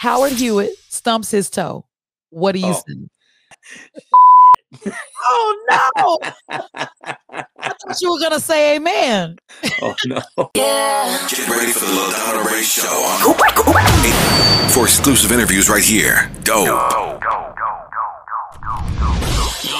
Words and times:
Howard 0.00 0.32
Hewitt 0.32 0.70
stumps 0.88 1.30
his 1.30 1.50
toe. 1.50 1.84
What 2.30 2.52
do 2.52 2.60
you 2.60 2.68
Oh. 2.74 2.82
say? 2.86 2.94
oh 5.28 5.66
no! 5.70 6.18
I 6.80 7.36
thought 7.60 8.00
you 8.00 8.10
were 8.10 8.18
gonna 8.20 8.40
say 8.40 8.76
amen. 8.76 9.36
oh 9.82 9.94
no. 10.06 10.22
Yeah. 10.54 11.28
Get 11.28 11.46
ready 11.48 11.72
for 11.72 11.84
the 11.84 11.92
LaDonna 11.92 12.44
Ray 12.50 12.62
Show 12.62 13.34
for 14.72 14.84
exclusive 14.84 15.32
interviews 15.32 15.68
right 15.68 15.84
here. 15.84 16.30
Dope. 16.44 16.66
Go, 16.66 17.18
go, 17.20 17.54
go. 17.58 17.76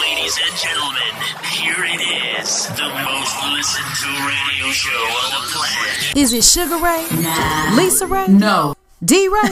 Ladies 0.00 0.38
and 0.44 0.56
gentlemen, 0.58 1.14
here 1.50 1.82
it 1.82 2.40
is, 2.42 2.66
the 2.68 2.88
most 3.08 3.42
listened 3.54 3.94
to 4.02 4.08
radio 4.28 4.70
show 4.70 4.90
on 4.90 5.30
the 5.32 5.48
planet. 5.48 6.16
Is 6.16 6.32
it 6.34 6.44
Sugar 6.44 6.76
Ray? 6.76 7.06
Nah. 7.22 7.74
Lisa 7.74 8.06
Ray? 8.06 8.26
No. 8.28 8.74
D 9.02 9.28
Ray? 9.28 9.48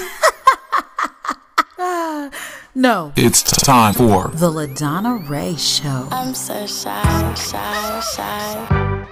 Ah, 1.81 2.29
no. 2.75 3.13
It's 3.15 3.43
time 3.43 3.95
for 3.95 4.29
The 4.35 4.51
LaDonna 4.51 5.29
Ray 5.29 5.55
Show. 5.55 6.09
I'm 6.11 6.35
so 6.35 6.67
shy, 6.67 7.35
shy, 7.35 8.01
shy. 8.17 9.07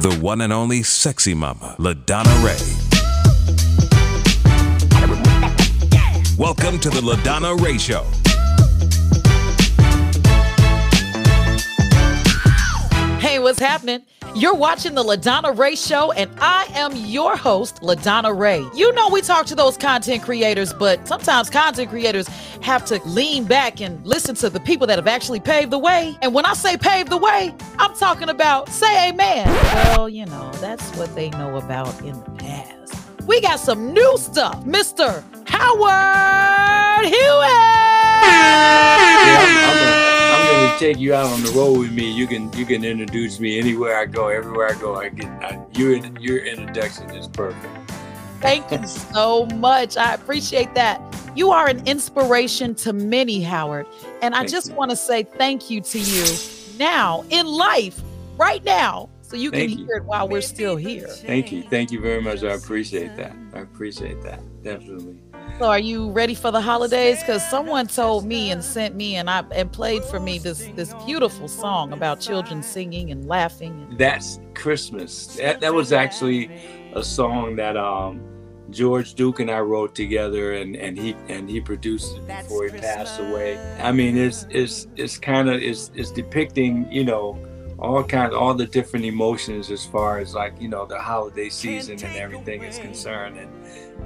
The 0.00 0.18
one 0.18 0.40
and 0.40 0.50
only 0.50 0.82
sexy 0.82 1.34
mama, 1.34 1.76
LaDonna 1.78 2.42
Ray. 2.42 2.56
Welcome 6.38 6.78
to 6.80 6.88
the 6.88 7.02
LaDonna 7.02 7.60
Ray 7.60 7.76
Show. 7.76 8.06
What's 13.48 13.58
happening? 13.58 14.04
You're 14.34 14.54
watching 14.54 14.94
the 14.94 15.02
LaDonna 15.02 15.56
Ray 15.56 15.74
Show, 15.74 16.12
and 16.12 16.30
I 16.38 16.66
am 16.74 16.94
your 16.94 17.34
host, 17.34 17.80
LaDonna 17.80 18.38
Ray. 18.38 18.62
You 18.74 18.92
know, 18.92 19.08
we 19.08 19.22
talk 19.22 19.46
to 19.46 19.54
those 19.54 19.78
content 19.78 20.22
creators, 20.22 20.74
but 20.74 21.08
sometimes 21.08 21.48
content 21.48 21.88
creators 21.88 22.28
have 22.60 22.84
to 22.84 23.00
lean 23.06 23.44
back 23.44 23.80
and 23.80 24.06
listen 24.06 24.34
to 24.34 24.50
the 24.50 24.60
people 24.60 24.86
that 24.88 24.98
have 24.98 25.06
actually 25.06 25.40
paved 25.40 25.70
the 25.70 25.78
way. 25.78 26.14
And 26.20 26.34
when 26.34 26.44
I 26.44 26.52
say 26.52 26.76
paved 26.76 27.08
the 27.08 27.16
way, 27.16 27.54
I'm 27.78 27.94
talking 27.94 28.28
about 28.28 28.68
say 28.68 29.08
amen. 29.08 29.46
Well, 29.96 30.10
you 30.10 30.26
know, 30.26 30.50
that's 30.56 30.94
what 30.98 31.14
they 31.14 31.30
know 31.30 31.56
about 31.56 31.98
in 32.02 32.12
the 32.24 32.30
past. 32.32 32.94
We 33.26 33.40
got 33.40 33.58
some 33.60 33.94
new 33.94 34.18
stuff, 34.18 34.62
Mr. 34.64 35.24
Howard 35.48 37.06
Hewitt. 37.06 37.48
Yeah, 39.40 40.17
Gonna, 40.66 40.78
take 40.78 40.98
you 40.98 41.14
out 41.14 41.26
on 41.26 41.42
the 41.42 41.50
road 41.50 41.78
with 41.78 41.92
me. 41.92 42.10
You 42.10 42.26
can 42.26 42.52
you 42.52 42.66
can 42.66 42.84
introduce 42.84 43.40
me 43.40 43.58
anywhere 43.58 43.98
I 43.98 44.06
go, 44.06 44.28
everywhere 44.28 44.68
I 44.70 44.74
go. 44.74 44.96
I 44.96 45.08
get 45.08 45.26
I, 45.42 45.58
your 45.72 45.96
your 46.18 46.44
introduction 46.44 47.10
is 47.10 47.28
perfect. 47.28 47.66
Thank 48.40 48.70
you 48.70 48.86
so 48.86 49.46
much. 49.46 49.96
I 49.96 50.14
appreciate 50.14 50.74
that. 50.74 51.00
You 51.34 51.50
are 51.50 51.68
an 51.68 51.86
inspiration 51.86 52.74
to 52.76 52.92
many, 52.92 53.42
Howard. 53.42 53.86
And 54.22 54.34
I 54.34 54.38
Thank 54.38 54.50
just 54.50 54.72
want 54.72 54.90
to 54.90 54.96
say 54.96 55.24
thank 55.24 55.70
you 55.70 55.80
to 55.80 55.98
you 55.98 56.24
now 56.78 57.24
in 57.30 57.46
life, 57.46 58.00
right 58.36 58.64
now, 58.64 59.08
so 59.28 59.36
you 59.36 59.50
can 59.50 59.60
Thank 59.60 59.78
you. 59.78 59.86
hear 59.86 59.96
it 59.96 60.04
while 60.04 60.28
we're 60.28 60.40
still 60.40 60.76
here. 60.76 61.06
Thank 61.08 61.52
you, 61.52 61.62
thank 61.62 61.92
you 61.92 62.00
very 62.00 62.22
much. 62.22 62.42
I 62.42 62.54
appreciate 62.54 63.14
that. 63.16 63.36
I 63.54 63.60
appreciate 63.60 64.22
that 64.22 64.40
definitely. 64.62 65.18
So 65.58 65.66
are 65.66 65.78
you 65.78 66.10
ready 66.10 66.34
for 66.34 66.50
the 66.50 66.60
holidays? 66.60 67.20
Because 67.20 67.48
someone 67.48 67.86
told 67.86 68.24
me 68.24 68.50
and 68.50 68.62
sent 68.62 68.94
me 68.94 69.16
and 69.16 69.28
I 69.28 69.44
and 69.52 69.70
played 69.72 70.04
for 70.04 70.20
me 70.20 70.38
this 70.38 70.68
this 70.76 70.94
beautiful 71.06 71.48
song 71.48 71.92
about 71.92 72.20
children 72.20 72.62
singing 72.62 73.10
and 73.10 73.26
laughing. 73.26 73.94
That's 73.98 74.40
Christmas. 74.54 75.36
That, 75.36 75.60
that 75.60 75.74
was 75.74 75.92
actually 75.92 76.50
a 76.94 77.02
song 77.02 77.56
that 77.56 77.76
um, 77.76 78.20
George 78.70 79.14
Duke 79.14 79.40
and 79.40 79.50
I 79.50 79.60
wrote 79.60 79.94
together, 79.94 80.54
and, 80.54 80.76
and 80.76 80.98
he 80.98 81.16
and 81.28 81.48
he 81.48 81.60
produced 81.60 82.16
it 82.16 82.26
before 82.26 82.68
he 82.68 82.78
passed 82.78 83.18
away. 83.18 83.58
I 83.80 83.92
mean, 83.92 84.16
it's 84.16 84.46
it's 84.50 84.86
it's 84.96 85.18
kind 85.18 85.48
of 85.48 85.62
it's 85.62 85.90
it's 85.94 86.10
depicting 86.10 86.90
you 86.92 87.04
know 87.04 87.38
all 87.78 88.02
kind 88.02 88.32
all 88.32 88.54
the 88.54 88.66
different 88.66 89.04
emotions 89.04 89.70
as 89.70 89.86
far 89.86 90.18
as 90.18 90.34
like 90.34 90.60
you 90.60 90.68
know 90.68 90.84
the 90.84 90.98
holiday 90.98 91.48
season 91.48 91.92
and 92.04 92.16
everything 92.16 92.62
is 92.64 92.78
concerned. 92.78 93.38
And 93.38 93.50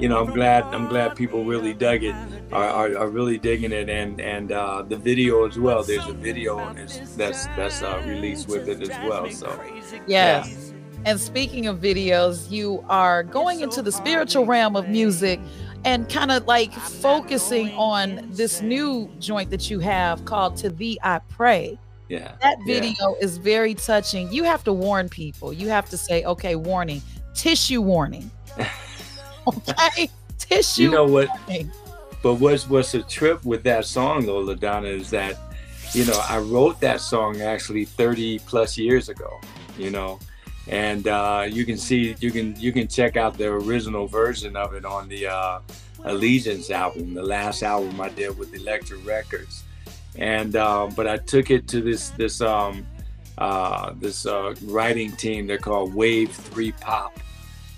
you 0.01 0.09
know 0.09 0.25
i'm 0.25 0.33
glad 0.33 0.65
i'm 0.75 0.89
glad 0.89 1.15
people 1.17 1.45
really 1.45 1.75
dug 1.75 2.03
it 2.03 2.15
are, 2.51 2.65
are, 2.65 2.99
are 2.99 3.09
really 3.09 3.39
digging 3.39 3.73
it. 3.73 3.89
And 3.89 4.21
and 4.21 4.53
uh, 4.53 4.83
the 4.83 4.97
video 4.97 5.47
as 5.47 5.59
well 5.59 5.83
there's 5.83 6.07
a 6.07 6.13
video 6.13 6.59
on 6.59 6.77
this 6.77 6.99
that's 7.17 7.47
that's 7.49 7.83
uh, 7.83 8.03
released 8.07 8.49
with 8.49 8.69
it 8.69 8.83
as 8.83 9.09
well 9.09 9.31
so. 9.31 9.59
Yes. 10.07 10.73
And 11.05 11.19
speaking 11.19 11.67
of 11.67 11.79
videos, 11.79 12.49
you 12.49 12.85
are 12.89 13.25
going 13.25 13.61
into 13.61 13.83
the 13.83 13.91
spiritual 13.91 14.47
realm 14.47 14.77
of 14.77 14.89
music 14.89 15.41
and 15.85 16.09
kind 16.09 16.31
of 16.31 16.47
like 16.47 16.73
focusing 16.73 17.71
on 17.73 18.29
this 18.31 18.63
new 18.63 19.11
joint 19.19 19.51
that 19.51 19.69
you 19.69 19.81
have 19.81 20.25
called 20.25 20.57
To 20.59 20.71
Thee 20.71 20.99
I 21.03 21.19
Pray. 21.29 21.77
Yeah 22.09 22.33
That 22.41 22.59
yeah. 22.65 22.81
video 22.81 23.17
is 23.21 23.39
very 23.39 23.75
touching. 23.75 24.33
You 24.33 24.45
have 24.45 24.65
to 24.65 24.73
warn 24.73 25.09
people. 25.09 25.53
You 25.53 25.69
have 25.69 25.89
to 25.91 25.97
say, 25.97 26.25
okay, 26.25 26.57
warning, 26.57 27.03
tissue 27.35 27.81
warning. 27.81 28.31
okay? 29.47 30.11
Tissue 30.39 30.83
you 30.83 30.91
know 30.91 31.05
what 31.05 31.29
warning. 31.49 31.71
But 32.23 32.35
what's 32.35 32.69
what's 32.69 32.95
a 32.95 33.03
trip 33.03 33.45
with 33.45 33.65
that 33.65 33.85
song 33.85 34.27
though, 34.27 34.45
Ladonna, 34.45 34.87
is 34.87 35.11
that, 35.11 35.37
you 35.93 36.05
know, 36.05 36.21
I 36.29 36.39
wrote 36.39 36.81
that 36.81 37.01
song 37.01 37.41
actually 37.41 37.85
30 37.85 38.39
plus 38.41 38.79
years 38.79 39.09
ago, 39.09 39.41
you 39.77 39.91
know. 39.91 40.21
And 40.69 41.09
uh, 41.09 41.47
you 41.49 41.65
can 41.65 41.77
see 41.77 42.15
you 42.21 42.31
can 42.31 42.55
you 42.61 42.73
can 42.73 42.87
check 42.87 43.17
out 43.17 43.37
the 43.37 43.49
original 43.49 44.07
version 44.07 44.57
of 44.57 44.75
it 44.75 44.85
on 44.85 45.09
the 45.09 45.27
uh, 45.27 45.61
Allegiance 46.05 46.71
album, 46.71 47.15
the 47.15 47.23
last 47.23 47.63
album 47.63 48.01
I 48.01 48.09
did 48.11 48.39
with 48.39 48.55
Elektra 48.55 48.99
Records. 48.99 49.65
And 50.17 50.57
um, 50.57 50.91
but 50.95 51.07
I 51.07 51.17
took 51.17 51.51
it 51.51 51.67
to 51.69 51.81
this 51.81 52.11
this 52.11 52.41
um, 52.41 52.87
uh, 53.39 53.93
this 53.99 54.27
uh, 54.27 54.55
writing 54.65 55.13
team. 55.13 55.47
They're 55.47 55.59
called 55.59 55.95
Wave 55.95 56.33
Three 56.33 56.73
Pop, 56.73 57.19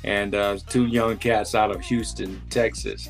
and 0.02 0.34
uh, 0.34 0.58
two 0.68 0.86
young 0.86 1.16
cats 1.16 1.54
out 1.54 1.70
of 1.70 1.80
Houston, 1.82 2.40
Texas 2.50 3.08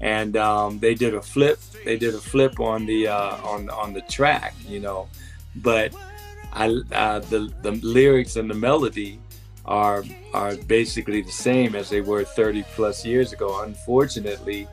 and 0.00 0.36
um, 0.36 0.78
they 0.78 0.94
did 0.94 1.14
a 1.14 1.22
flip. 1.22 1.60
They 1.84 1.96
did 1.96 2.14
a 2.14 2.18
flip 2.18 2.58
on 2.58 2.86
the 2.86 3.08
uh, 3.08 3.36
on 3.44 3.68
on 3.70 3.92
the 3.92 4.00
track, 4.02 4.54
you 4.66 4.80
know. 4.80 5.08
But 5.56 5.94
I 6.52 6.68
uh, 6.92 7.20
the 7.20 7.52
the 7.62 7.72
lyrics 7.72 8.36
and 8.36 8.50
the 8.50 8.54
melody 8.54 9.20
are 9.66 10.02
are 10.32 10.56
basically 10.56 11.20
the 11.20 11.32
same 11.32 11.74
as 11.74 11.90
they 11.90 12.00
were 12.00 12.24
30 12.24 12.64
plus 12.74 13.04
years 13.04 13.32
ago. 13.32 13.62
Unfortunately, 13.62 14.66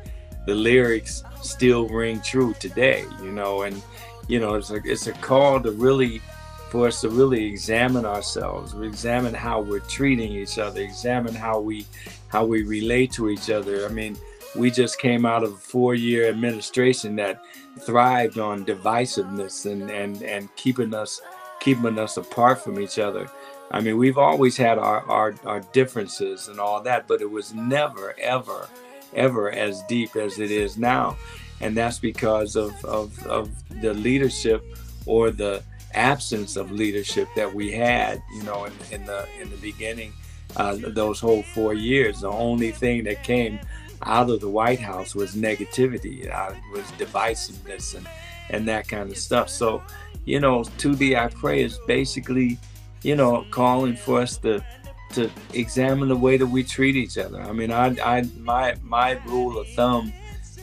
the 0.48 0.56
lyrics 0.56 1.24
still 1.42 1.88
ring 1.90 2.22
true 2.22 2.56
today, 2.60 3.06
you 3.22 3.32
know. 3.32 3.62
And 3.62 3.82
you 4.28 4.40
know, 4.40 4.56
it's 4.56 4.72
a 4.72 4.82
it's 4.84 5.06
a 5.06 5.14
call 5.14 5.62
to 5.62 5.72
really 5.72 6.22
for 6.70 6.88
us 6.88 7.02
to 7.02 7.10
really 7.10 7.46
examine 7.46 8.06
ourselves, 8.06 8.76
we 8.76 8.88
examine 8.88 9.34
how 9.34 9.62
we're 9.62 9.80
treating 9.80 10.32
each 10.32 10.58
other, 10.58 10.82
examine 10.82 11.36
how 11.36 11.60
we 11.60 11.86
how 12.30 12.46
we 12.46 12.64
relate 12.64 13.12
to 13.14 13.30
each 13.30 13.50
other. 13.50 13.86
I 13.86 13.90
mean, 13.90 14.18
we 14.56 14.72
just 14.72 15.00
came 15.00 15.26
out 15.26 15.44
of 15.44 15.54
a 15.54 15.58
four-year 15.58 16.28
administration 16.28 17.16
that 17.18 17.42
thrived 17.80 18.40
on 18.40 18.66
divisiveness 18.66 19.70
and 19.70 19.90
and 19.90 20.22
and 20.24 20.54
keeping 20.56 20.94
us 20.94 21.22
keeping 21.60 22.00
us 22.00 22.18
apart 22.18 22.62
from 22.62 22.80
each 22.80 23.00
other. 23.00 23.30
I 23.72 23.82
mean, 23.82 23.98
we've 23.98 24.18
always 24.18 24.58
had 24.58 24.78
our 24.78 25.02
our, 25.10 25.36
our 25.46 25.60
differences 25.72 26.48
and 26.48 26.60
all 26.60 26.82
that, 26.82 27.08
but 27.08 27.22
it 27.22 27.30
was 27.30 27.54
never 27.54 28.16
ever 28.20 28.70
ever 29.14 29.52
as 29.52 29.84
deep 29.84 30.16
as 30.16 30.40
it 30.40 30.52
is 30.52 30.78
now, 30.78 31.18
and 31.62 31.76
that's 31.76 32.00
because 32.00 32.56
of 32.56 32.74
of, 32.86 33.26
of 33.28 33.50
the 33.82 33.94
leadership 33.94 34.64
or 35.06 35.32
the 35.32 35.64
absence 35.94 36.58
of 36.58 36.72
leadership 36.72 37.28
that 37.36 37.52
we 37.54 37.72
had, 37.72 38.22
you 38.36 38.44
know, 38.44 38.66
in, 38.66 38.74
in 38.92 39.06
the 39.06 39.28
in 39.42 39.50
the 39.50 39.58
beginning, 39.58 40.14
uh, 40.56 40.78
those 40.88 41.20
whole 41.20 41.44
four 41.44 41.74
years. 41.74 42.22
The 42.22 42.30
only 42.30 42.72
thing 42.72 43.04
that 43.06 43.24
came 43.24 43.60
out 44.04 44.30
of 44.30 44.42
the 44.42 44.50
White 44.50 44.80
House 44.80 45.16
was 45.16 45.36
negativity, 45.36 46.32
uh, 46.32 46.54
was 46.74 46.86
divisiveness, 47.00 47.96
and 47.96 48.08
and 48.50 48.68
that 48.68 48.88
kind 48.88 49.10
of 49.12 49.18
stuff. 49.18 49.50
So, 49.50 49.82
you 50.26 50.40
know, 50.40 50.64
To 50.64 50.96
Thee 50.96 51.16
I 51.16 51.28
Pray 51.28 51.64
is 51.64 51.80
basically, 51.88 52.58
you 53.02 53.16
know, 53.16 53.46
calling 53.52 53.96
for 53.96 54.22
us 54.22 54.38
to 54.38 54.64
to 55.14 55.30
examine 55.54 56.10
the 56.10 56.16
way 56.16 56.38
that 56.38 56.48
we 56.48 56.64
treat 56.64 56.96
each 56.96 57.18
other. 57.18 57.42
I 57.42 57.52
mean, 57.52 57.72
I 57.72 57.96
I 58.04 58.24
my 58.40 58.76
my 58.84 59.14
rule 59.26 59.58
of 59.58 59.68
thumb 59.70 60.14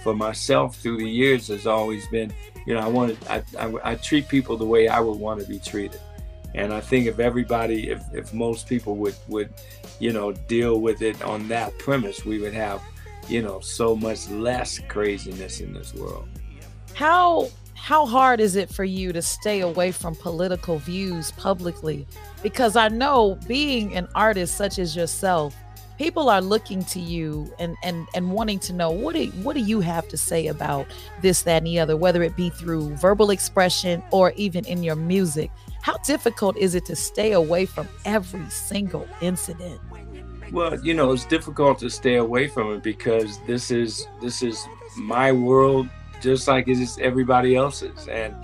for 0.02 0.14
myself 0.14 0.76
through 0.76 0.99
the 0.99 1.08
years 1.08 1.49
has 1.49 1.67
always 1.67 2.06
been, 2.08 2.32
you 2.67 2.75
know, 2.75 2.81
I 2.81 2.88
want 2.88 3.20
to 3.20 3.32
I, 3.32 3.43
I, 3.58 3.93
I 3.93 3.94
treat 3.96 4.29
people 4.29 4.56
the 4.56 4.67
way 4.67 4.88
I 4.88 5.00
would 5.00 5.19
want 5.19 5.41
to 5.41 5.46
be 5.46 5.58
treated. 5.58 6.00
And 6.55 6.73
I 6.73 6.81
think 6.81 7.06
if 7.06 7.19
everybody, 7.19 7.91
if, 7.91 8.02
if 8.12 8.32
most 8.32 8.69
people 8.69 8.94
would, 8.96 9.17
would, 9.26 9.52
you 9.99 10.12
know, 10.12 10.31
deal 10.32 10.81
with 10.81 11.02
it 11.02 11.20
on 11.23 11.49
that 11.49 11.76
premise, 11.79 12.25
we 12.25 12.38
would 12.38 12.55
have, 12.55 12.81
you 13.29 13.43
know, 13.43 13.58
so 13.58 13.96
much 13.96 14.29
less 14.31 14.79
craziness 14.87 15.61
in 15.61 15.73
this 15.73 15.93
world. 15.94 16.29
How 16.94 17.49
how 17.85 18.07
hard 18.07 18.41
is 18.41 18.57
it 18.57 18.71
for 18.71 18.83
you 18.83 19.13
to 19.13 19.21
stay 19.21 19.61
away 19.61 19.93
from 19.93 20.15
political 20.15 20.79
views 20.79 21.33
publicly? 21.33 22.07
Because 22.43 22.77
I 22.77 22.89
know 22.89 23.39
being 23.47 23.95
an 23.95 24.09
artist 24.15 24.57
such 24.57 24.79
as 24.79 24.97
yourself, 24.97 25.55
people 25.99 26.31
are 26.31 26.41
looking 26.41 26.83
to 26.87 26.99
you 26.99 27.53
and 27.59 27.77
and 27.83 28.09
and 28.15 28.33
wanting 28.33 28.59
to 28.61 28.73
know 28.73 28.91
what 28.91 29.15
do 29.15 29.27
what 29.43 29.55
do 29.55 29.61
you 29.61 29.81
have 29.81 30.09
to 30.09 30.17
say 30.17 30.47
about 30.47 30.87
this, 31.21 31.43
that, 31.43 31.59
and 31.59 31.67
the 31.67 31.79
other, 31.79 31.95
whether 31.95 32.23
it 32.23 32.35
be 32.37 32.49
through 32.49 32.97
verbal 32.97 33.29
expression 33.29 34.03
or 34.13 34.33
even 34.35 34.65
in 34.65 34.83
your 34.83 34.97
music. 34.97 35.51
How 35.83 35.99
difficult 35.99 36.57
is 36.57 36.75
it 36.75 36.87
to 36.87 36.97
stay 36.97 37.33
away 37.33 37.67
from 37.67 37.87
every 38.07 38.49
single 38.49 39.07
incident? 39.21 39.79
Well, 40.53 40.83
you 40.83 40.95
know, 40.95 41.13
it's 41.13 41.27
difficult 41.27 41.81
to 41.81 41.91
stay 41.91 42.15
away 42.15 42.49
from 42.49 42.73
it 42.73 42.83
because 42.83 43.41
this 43.47 43.71
is 43.71 44.07
this 44.23 44.43
is 44.43 44.67
my 44.97 45.33
world 45.33 45.87
just 46.25 46.49
like 46.49 46.67
it 46.67 46.81
is 46.81 46.99
everybody 46.99 47.55
else's. 47.55 48.09
And 48.09 48.35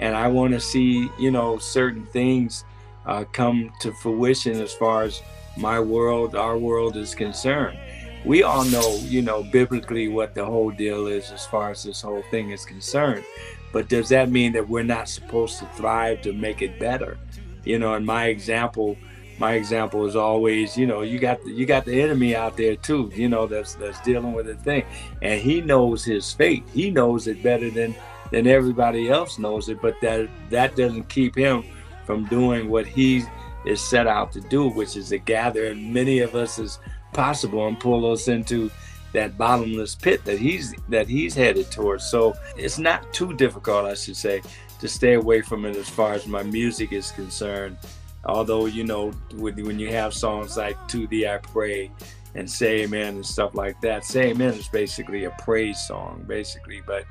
and 0.00 0.16
I 0.16 0.28
want 0.28 0.54
to 0.54 0.60
see, 0.60 1.08
you 1.18 1.30
know, 1.30 1.58
certain 1.58 2.06
things 2.06 2.64
uh, 3.06 3.24
come 3.32 3.72
to 3.80 3.92
fruition 3.92 4.60
as 4.60 4.72
far 4.72 5.02
as 5.02 5.22
my 5.56 5.78
world, 5.78 6.34
our 6.34 6.58
world 6.58 6.96
is 6.96 7.14
concerned. 7.14 7.78
We 8.24 8.42
all 8.42 8.64
know, 8.64 8.96
you 9.02 9.22
know, 9.22 9.42
biblically 9.42 10.08
what 10.08 10.34
the 10.34 10.44
whole 10.44 10.70
deal 10.70 11.06
is 11.06 11.30
as 11.30 11.46
far 11.46 11.70
as 11.70 11.84
this 11.84 12.00
whole 12.00 12.22
thing 12.30 12.50
is 12.50 12.64
concerned. 12.64 13.24
But 13.72 13.88
does 13.88 14.08
that 14.08 14.30
mean 14.30 14.52
that 14.52 14.68
we're 14.68 14.82
not 14.82 15.08
supposed 15.08 15.58
to 15.58 15.66
thrive 15.76 16.22
to 16.22 16.32
make 16.32 16.62
it 16.62 16.80
better? 16.80 17.18
You 17.64 17.78
know, 17.78 17.94
in 17.94 18.04
my 18.04 18.26
example, 18.26 18.96
my 19.38 19.54
example 19.54 20.06
is 20.06 20.16
always, 20.16 20.76
you 20.76 20.86
know, 20.86 21.02
you 21.02 21.18
got 21.18 21.42
the, 21.42 21.50
you 21.50 21.66
got 21.66 21.84
the 21.84 22.00
enemy 22.00 22.36
out 22.36 22.56
there 22.56 22.76
too, 22.76 23.10
you 23.14 23.28
know, 23.28 23.46
that's 23.46 23.74
that's 23.74 24.00
dealing 24.02 24.32
with 24.32 24.46
the 24.46 24.54
thing, 24.56 24.84
and 25.22 25.40
he 25.40 25.60
knows 25.60 26.04
his 26.04 26.32
fate. 26.32 26.64
He 26.72 26.90
knows 26.90 27.26
it 27.26 27.42
better 27.42 27.70
than 27.70 27.94
than 28.30 28.46
everybody 28.46 29.10
else 29.10 29.38
knows 29.38 29.68
it, 29.68 29.80
but 29.82 30.00
that 30.00 30.28
that 30.50 30.76
doesn't 30.76 31.08
keep 31.08 31.36
him 31.36 31.64
from 32.04 32.24
doing 32.26 32.68
what 32.68 32.86
he 32.86 33.24
is 33.66 33.80
set 33.80 34.06
out 34.06 34.32
to 34.32 34.40
do, 34.40 34.68
which 34.68 34.96
is 34.96 35.08
to 35.08 35.18
gather 35.18 35.66
as 35.66 35.76
many 35.76 36.20
of 36.20 36.34
us 36.34 36.58
as 36.58 36.78
possible 37.12 37.66
and 37.66 37.80
pull 37.80 38.10
us 38.10 38.28
into 38.28 38.70
that 39.12 39.38
bottomless 39.38 39.94
pit 39.94 40.24
that 40.24 40.38
he's 40.38 40.74
that 40.88 41.08
he's 41.08 41.34
headed 41.34 41.70
towards. 41.70 42.04
So 42.04 42.34
it's 42.56 42.78
not 42.78 43.12
too 43.12 43.32
difficult, 43.34 43.86
I 43.86 43.94
should 43.94 44.16
say, 44.16 44.42
to 44.80 44.88
stay 44.88 45.14
away 45.14 45.40
from 45.40 45.64
it 45.64 45.76
as 45.76 45.88
far 45.88 46.12
as 46.12 46.26
my 46.26 46.42
music 46.42 46.92
is 46.92 47.10
concerned. 47.12 47.78
Although 48.26 48.66
you 48.66 48.84
know, 48.84 49.10
when 49.34 49.78
you 49.78 49.90
have 49.90 50.14
songs 50.14 50.56
like 50.56 50.76
"To 50.88 51.06
Thee 51.06 51.26
I 51.26 51.38
Pray" 51.38 51.90
and 52.34 52.50
"Say 52.50 52.82
Amen" 52.82 53.16
and 53.16 53.26
stuff 53.26 53.54
like 53.54 53.80
that, 53.82 54.04
"Say 54.04 54.30
Amen" 54.30 54.54
is 54.54 54.68
basically 54.68 55.24
a 55.24 55.30
praise 55.30 55.80
song, 55.86 56.24
basically. 56.26 56.82
But 56.86 57.04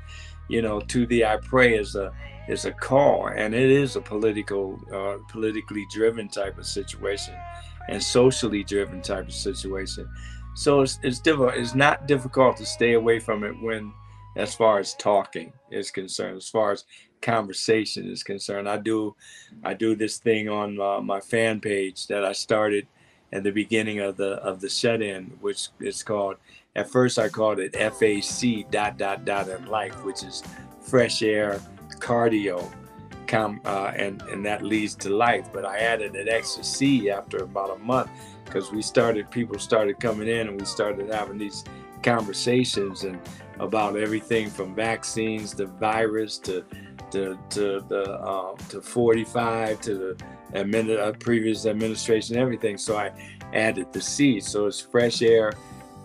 you 0.48 0.62
know, 0.62 0.80
"To 0.80 1.06
Thee 1.06 1.24
I 1.24 1.36
Pray" 1.36 1.76
is 1.76 1.94
a 1.94 2.12
is 2.48 2.64
a 2.64 2.72
call, 2.72 3.28
and 3.28 3.54
it 3.54 3.70
is 3.70 3.96
a 3.96 4.00
political, 4.00 4.78
uh, 4.92 5.16
politically 5.30 5.84
driven 5.90 6.28
type 6.28 6.58
of 6.58 6.66
situation, 6.66 7.34
and 7.88 8.02
socially 8.02 8.62
driven 8.64 9.00
type 9.00 9.28
of 9.28 9.34
situation. 9.34 10.08
So 10.54 10.82
it's 10.82 10.98
it's 11.02 11.20
difficult. 11.20 11.54
It's 11.54 11.74
not 11.74 12.06
difficult 12.06 12.56
to 12.58 12.66
stay 12.66 12.94
away 12.94 13.18
from 13.18 13.44
it 13.44 13.54
when, 13.62 13.92
as 14.36 14.54
far 14.54 14.78
as 14.78 14.94
talking 14.94 15.52
is 15.70 15.90
concerned, 15.90 16.36
as 16.36 16.48
far 16.48 16.72
as 16.72 16.84
conversation 17.24 18.02
is 18.14 18.22
concerned. 18.22 18.68
I 18.68 18.78
do, 18.90 19.16
I 19.70 19.72
do 19.74 19.96
this 19.96 20.18
thing 20.26 20.48
on 20.48 20.68
uh, 20.80 21.00
my 21.00 21.20
fan 21.20 21.60
page 21.60 22.06
that 22.06 22.22
I 22.24 22.32
started 22.32 22.86
at 23.32 23.42
the 23.42 23.50
beginning 23.50 23.98
of 23.98 24.16
the 24.16 24.32
of 24.50 24.60
the 24.60 24.68
shut-in, 24.68 25.22
which 25.40 25.68
is 25.80 26.02
called. 26.04 26.36
At 26.76 26.88
first, 26.88 27.18
I 27.18 27.28
called 27.28 27.58
it 27.64 27.72
FAC 27.74 28.70
dot 28.70 28.92
dot 29.02 29.24
dot 29.24 29.48
in 29.48 29.66
life, 29.66 29.96
which 30.04 30.22
is 30.22 30.42
fresh 30.90 31.22
air 31.22 31.60
cardio, 31.98 32.58
com, 33.26 33.60
uh, 33.64 33.92
and 33.96 34.22
and 34.30 34.44
that 34.46 34.60
leads 34.62 34.94
to 34.96 35.08
life. 35.08 35.46
But 35.52 35.64
I 35.64 35.76
added 35.92 36.14
an 36.14 36.28
extra 36.28 36.62
C 36.62 37.10
after 37.10 37.38
about 37.38 37.70
a 37.76 37.78
month 37.78 38.10
because 38.44 38.70
we 38.76 38.82
started, 38.82 39.30
people 39.30 39.58
started 39.58 39.98
coming 39.98 40.28
in, 40.28 40.48
and 40.48 40.60
we 40.60 40.66
started 40.66 41.10
having 41.10 41.38
these 41.38 41.64
conversations 42.02 43.04
and 43.04 43.18
about 43.58 43.96
everything 43.96 44.50
from 44.50 44.74
vaccines 44.74 45.54
to 45.54 45.66
virus 45.66 46.38
to 46.38 46.64
to, 47.14 47.38
to 47.50 47.84
the 47.88 48.12
uh, 48.12 48.54
to 48.68 48.80
45 48.80 49.80
to 49.80 49.94
the 49.94 50.24
admin, 50.52 50.98
uh, 50.98 51.12
previous 51.12 51.66
administration, 51.66 52.36
everything. 52.36 52.76
So 52.78 52.96
I 52.96 53.10
added 53.52 53.92
the 53.92 54.00
C. 54.00 54.40
So 54.40 54.66
it's 54.66 54.80
fresh 54.80 55.22
air, 55.22 55.52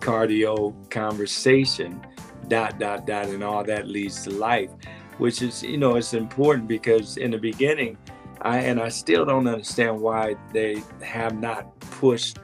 cardio, 0.00 0.74
conversation, 0.90 2.04
dot 2.48 2.78
dot 2.78 3.06
dot, 3.06 3.26
and 3.26 3.44
all 3.44 3.62
that 3.64 3.86
leads 3.86 4.24
to 4.24 4.30
life 4.30 4.70
which 5.20 5.42
is 5.42 5.62
you 5.62 5.76
know 5.76 5.96
it's 5.96 6.14
important 6.14 6.66
because 6.66 7.18
in 7.18 7.30
the 7.30 7.38
beginning 7.38 7.96
I 8.40 8.58
and 8.60 8.80
I 8.80 8.88
still 8.88 9.26
don't 9.26 9.46
understand 9.46 10.00
why 10.00 10.34
they 10.52 10.82
have 11.02 11.38
not 11.38 11.78
pushed 11.78 12.38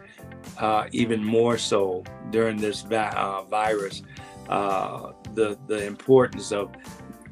uh, 0.58 0.84
even 0.92 1.24
more 1.24 1.56
so 1.56 2.04
during 2.30 2.58
this 2.58 2.82
va- 2.82 3.16
uh, 3.16 3.42
virus 3.44 4.02
uh, 4.50 5.12
the 5.34 5.58
the 5.66 5.86
importance 5.86 6.52
of 6.52 6.70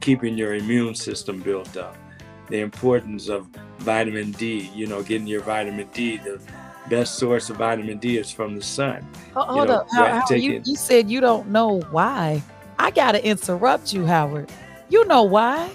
keeping 0.04 0.36
your 0.36 0.54
immune 0.54 0.94
system 0.94 1.40
built 1.40 1.78
up, 1.78 1.96
the 2.48 2.60
importance 2.60 3.30
of 3.30 3.46
vitamin 3.78 4.32
D. 4.32 4.70
You 4.74 4.86
know, 4.86 5.02
getting 5.02 5.26
your 5.26 5.40
vitamin 5.40 5.88
D. 5.94 6.18
The 6.18 6.38
best 6.90 7.14
source 7.14 7.48
of 7.48 7.56
vitamin 7.56 7.96
D 7.98 8.18
is 8.18 8.30
from 8.30 8.54
the 8.54 8.62
sun. 8.62 9.06
Oh, 9.34 9.44
hold 9.44 9.56
you 9.56 9.64
know, 9.64 9.80
up, 9.80 9.86
How, 9.90 10.26
how, 10.28 10.34
you, 10.34 10.62
you 10.62 10.76
said 10.76 11.10
you 11.10 11.22
don't 11.22 11.48
know 11.48 11.80
why. 11.90 12.42
I 12.78 12.90
gotta 12.90 13.24
interrupt 13.26 13.94
you, 13.94 14.04
Howard. 14.04 14.52
You 14.90 15.06
know 15.06 15.22
why? 15.22 15.70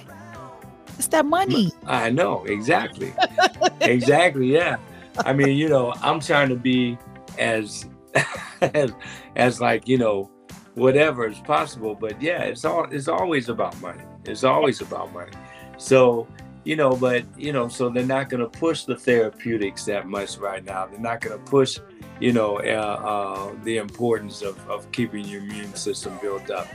It's 1.00 1.08
that 1.08 1.25
money. 1.25 1.72
I 1.88 2.12
know 2.12 2.44
exactly, 2.46 3.14
exactly. 3.82 4.54
Yeah, 4.54 4.78
I 5.25 5.34
mean, 5.34 5.58
you 5.58 5.70
know, 5.70 5.94
I'm 6.04 6.20
trying 6.20 6.50
to 6.50 6.56
be 6.56 7.00
as, 7.40 7.88
as, 8.62 8.92
as 9.36 9.60
like 9.60 9.88
you 9.88 9.98
know, 9.98 10.30
whatever 10.75 11.28
is 11.28 11.40
possible. 11.40 11.96
But 11.96 12.22
yeah, 12.22 12.44
it's 12.44 12.64
all 12.64 12.86
it's 12.92 13.08
always 13.08 13.50
about 13.50 13.80
money. 13.82 14.04
It's 14.25 14.44
always 14.44 14.81
about 14.81 15.13
money. 15.13 15.31
So 15.77 16.27
you 16.63 16.75
know, 16.75 16.95
but 16.95 17.24
you 17.38 17.54
know, 17.54 17.68
so 17.68 17.89
they're 17.89 18.06
not 18.06 18.30
going 18.30 18.42
to 18.42 18.60
push 18.60 18.83
the 18.83 18.95
therapeutics 18.95 19.86
that 19.86 20.07
much 20.07 20.38
right 20.38 20.63
now. 20.63 20.86
They're 20.88 21.00
not 21.00 21.21
going 21.21 21.38
to 21.38 21.44
push, 21.50 21.80
you 22.19 22.33
know, 22.33 22.57
uh, 22.60 22.62
uh, 22.62 23.56
the 23.63 23.77
importance 23.77 24.42
of, 24.42 24.60
of 24.69 24.92
keeping 24.92 25.25
your 25.25 25.42
immune 25.42 25.74
system 25.74 26.18
built 26.21 26.51
up. 26.51 26.68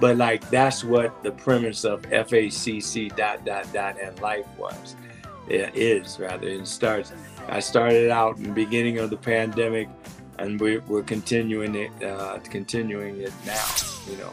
But 0.00 0.16
like 0.16 0.48
that's 0.50 0.84
what 0.84 1.22
the 1.22 1.32
premise 1.32 1.84
of 1.84 2.02
FACC 2.02 3.14
dot 3.16 3.44
dot 3.44 3.72
dot 3.72 4.00
and 4.00 4.18
life 4.20 4.46
was. 4.58 4.96
It 5.48 5.74
is 5.76 6.18
rather. 6.18 6.48
It 6.48 6.66
starts. 6.66 7.12
I 7.48 7.60
started 7.60 8.10
out 8.10 8.38
in 8.38 8.42
the 8.42 8.52
beginning 8.52 8.98
of 8.98 9.10
the 9.10 9.16
pandemic, 9.16 9.88
and 10.38 10.60
we, 10.60 10.78
we're 10.78 11.04
continuing 11.04 11.76
it, 11.76 12.02
uh, 12.02 12.40
continuing 12.50 13.20
it 13.20 13.32
now. 13.46 13.66
You 14.10 14.16
know. 14.16 14.32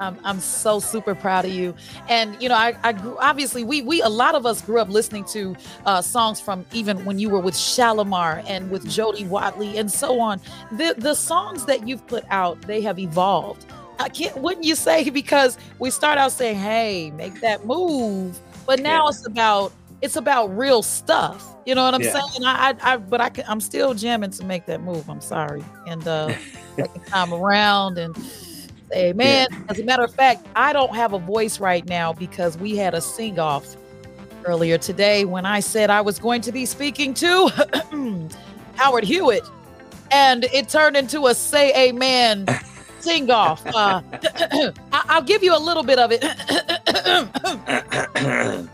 I'm, 0.00 0.18
I'm 0.24 0.40
so 0.40 0.80
super 0.80 1.14
proud 1.14 1.44
of 1.44 1.52
you. 1.52 1.74
And, 2.08 2.40
you 2.42 2.48
know, 2.48 2.54
I, 2.54 2.76
I 2.82 2.92
grew, 2.92 3.16
obviously, 3.18 3.64
we, 3.64 3.82
we, 3.82 4.02
a 4.02 4.08
lot 4.08 4.34
of 4.34 4.46
us 4.46 4.60
grew 4.62 4.80
up 4.80 4.88
listening 4.88 5.24
to 5.26 5.56
uh, 5.86 6.02
songs 6.02 6.40
from 6.40 6.64
even 6.72 7.04
when 7.04 7.18
you 7.18 7.30
were 7.30 7.40
with 7.40 7.54
Shalamar 7.54 8.44
and 8.48 8.70
with 8.70 8.88
Jody 8.88 9.24
Watley 9.26 9.78
and 9.78 9.90
so 9.90 10.20
on. 10.20 10.40
The, 10.72 10.94
the 10.98 11.14
songs 11.14 11.66
that 11.66 11.86
you've 11.86 12.06
put 12.06 12.24
out, 12.30 12.60
they 12.62 12.80
have 12.82 12.98
evolved. 12.98 13.66
I 13.98 14.08
can't, 14.08 14.36
wouldn't 14.38 14.64
you 14.64 14.74
say? 14.74 15.08
Because 15.10 15.58
we 15.78 15.90
start 15.90 16.18
out 16.18 16.32
saying, 16.32 16.56
"Hey, 16.56 17.12
make 17.12 17.40
that 17.40 17.64
move," 17.64 18.40
but 18.66 18.80
now 18.80 19.04
yeah. 19.04 19.10
it's 19.10 19.26
about 19.26 19.72
it's 20.02 20.16
about 20.16 20.56
real 20.56 20.82
stuff. 20.82 21.54
You 21.64 21.74
know 21.74 21.84
what 21.84 21.94
I'm 21.94 22.02
yeah. 22.02 22.12
saying? 22.12 22.44
I, 22.44 22.70
I, 22.70 22.92
I, 22.92 22.96
but 22.96 23.20
I 23.20 23.30
can, 23.30 23.44
I'm 23.48 23.60
still 23.60 23.94
jamming 23.94 24.30
to 24.32 24.44
make 24.44 24.66
that 24.66 24.82
move. 24.82 25.08
I'm 25.08 25.20
sorry, 25.20 25.64
and 25.86 26.06
uh, 26.06 26.34
second 26.76 27.06
time 27.06 27.32
around 27.32 27.98
and 27.98 28.16
say, 28.94 29.12
man. 29.12 29.48
Yeah. 29.50 29.58
As 29.68 29.78
a 29.78 29.84
matter 29.84 30.04
of 30.04 30.14
fact, 30.14 30.46
I 30.54 30.72
don't 30.72 30.94
have 30.94 31.12
a 31.12 31.18
voice 31.18 31.60
right 31.60 31.86
now 31.88 32.12
because 32.12 32.56
we 32.56 32.76
had 32.76 32.94
a 32.94 33.00
sing 33.00 33.38
off 33.38 33.76
earlier 34.44 34.78
today 34.78 35.24
when 35.24 35.46
I 35.46 35.60
said 35.60 35.90
I 35.90 36.00
was 36.00 36.18
going 36.18 36.40
to 36.42 36.52
be 36.52 36.66
speaking 36.66 37.14
to 37.14 37.48
Howard 38.76 39.04
Hewitt, 39.04 39.44
and 40.10 40.44
it 40.44 40.68
turned 40.68 40.96
into 40.96 41.26
a 41.26 41.34
say 41.34 41.72
amen 41.88 42.46
sing 43.00 43.30
off. 43.30 43.64
Uh, 43.66 44.00
I- 44.92 45.18
will 45.18 45.26
give 45.26 45.42
you 45.42 45.56
a 45.56 45.58
little 45.58 45.82
bit 45.82 45.98
of 45.98 46.10
it. 46.12 46.22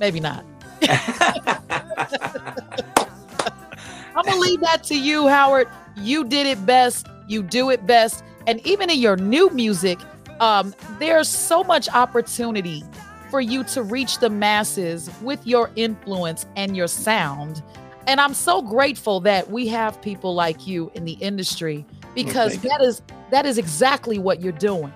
Maybe 0.00 0.20
not. 0.20 0.44
I'm 4.14 4.24
gonna 4.26 4.40
leave 4.40 4.60
that 4.60 4.82
to 4.84 4.98
you, 4.98 5.26
Howard. 5.28 5.68
You 5.96 6.24
did 6.24 6.46
it 6.46 6.64
best. 6.66 7.06
You 7.28 7.42
do 7.42 7.70
it 7.70 7.86
best. 7.86 8.22
And 8.46 8.64
even 8.66 8.90
in 8.90 8.98
your 8.98 9.16
new 9.16 9.50
music, 9.50 9.98
um, 10.40 10.74
there's 10.98 11.28
so 11.28 11.62
much 11.62 11.88
opportunity 11.90 12.82
for 13.30 13.40
you 13.40 13.64
to 13.64 13.82
reach 13.82 14.18
the 14.18 14.28
masses 14.28 15.10
with 15.22 15.46
your 15.46 15.70
influence 15.76 16.46
and 16.56 16.76
your 16.76 16.86
sound. 16.86 17.62
And 18.06 18.20
I'm 18.20 18.34
so 18.34 18.60
grateful 18.60 19.20
that 19.20 19.50
we 19.50 19.68
have 19.68 20.00
people 20.02 20.34
like 20.34 20.66
you 20.66 20.90
in 20.94 21.04
the 21.04 21.12
industry 21.12 21.86
because 22.14 22.58
well, 22.62 22.78
that 22.78 22.84
is 22.84 23.02
that 23.30 23.46
is 23.46 23.56
exactly 23.56 24.18
what 24.18 24.42
you're 24.42 24.52
doing. 24.52 24.92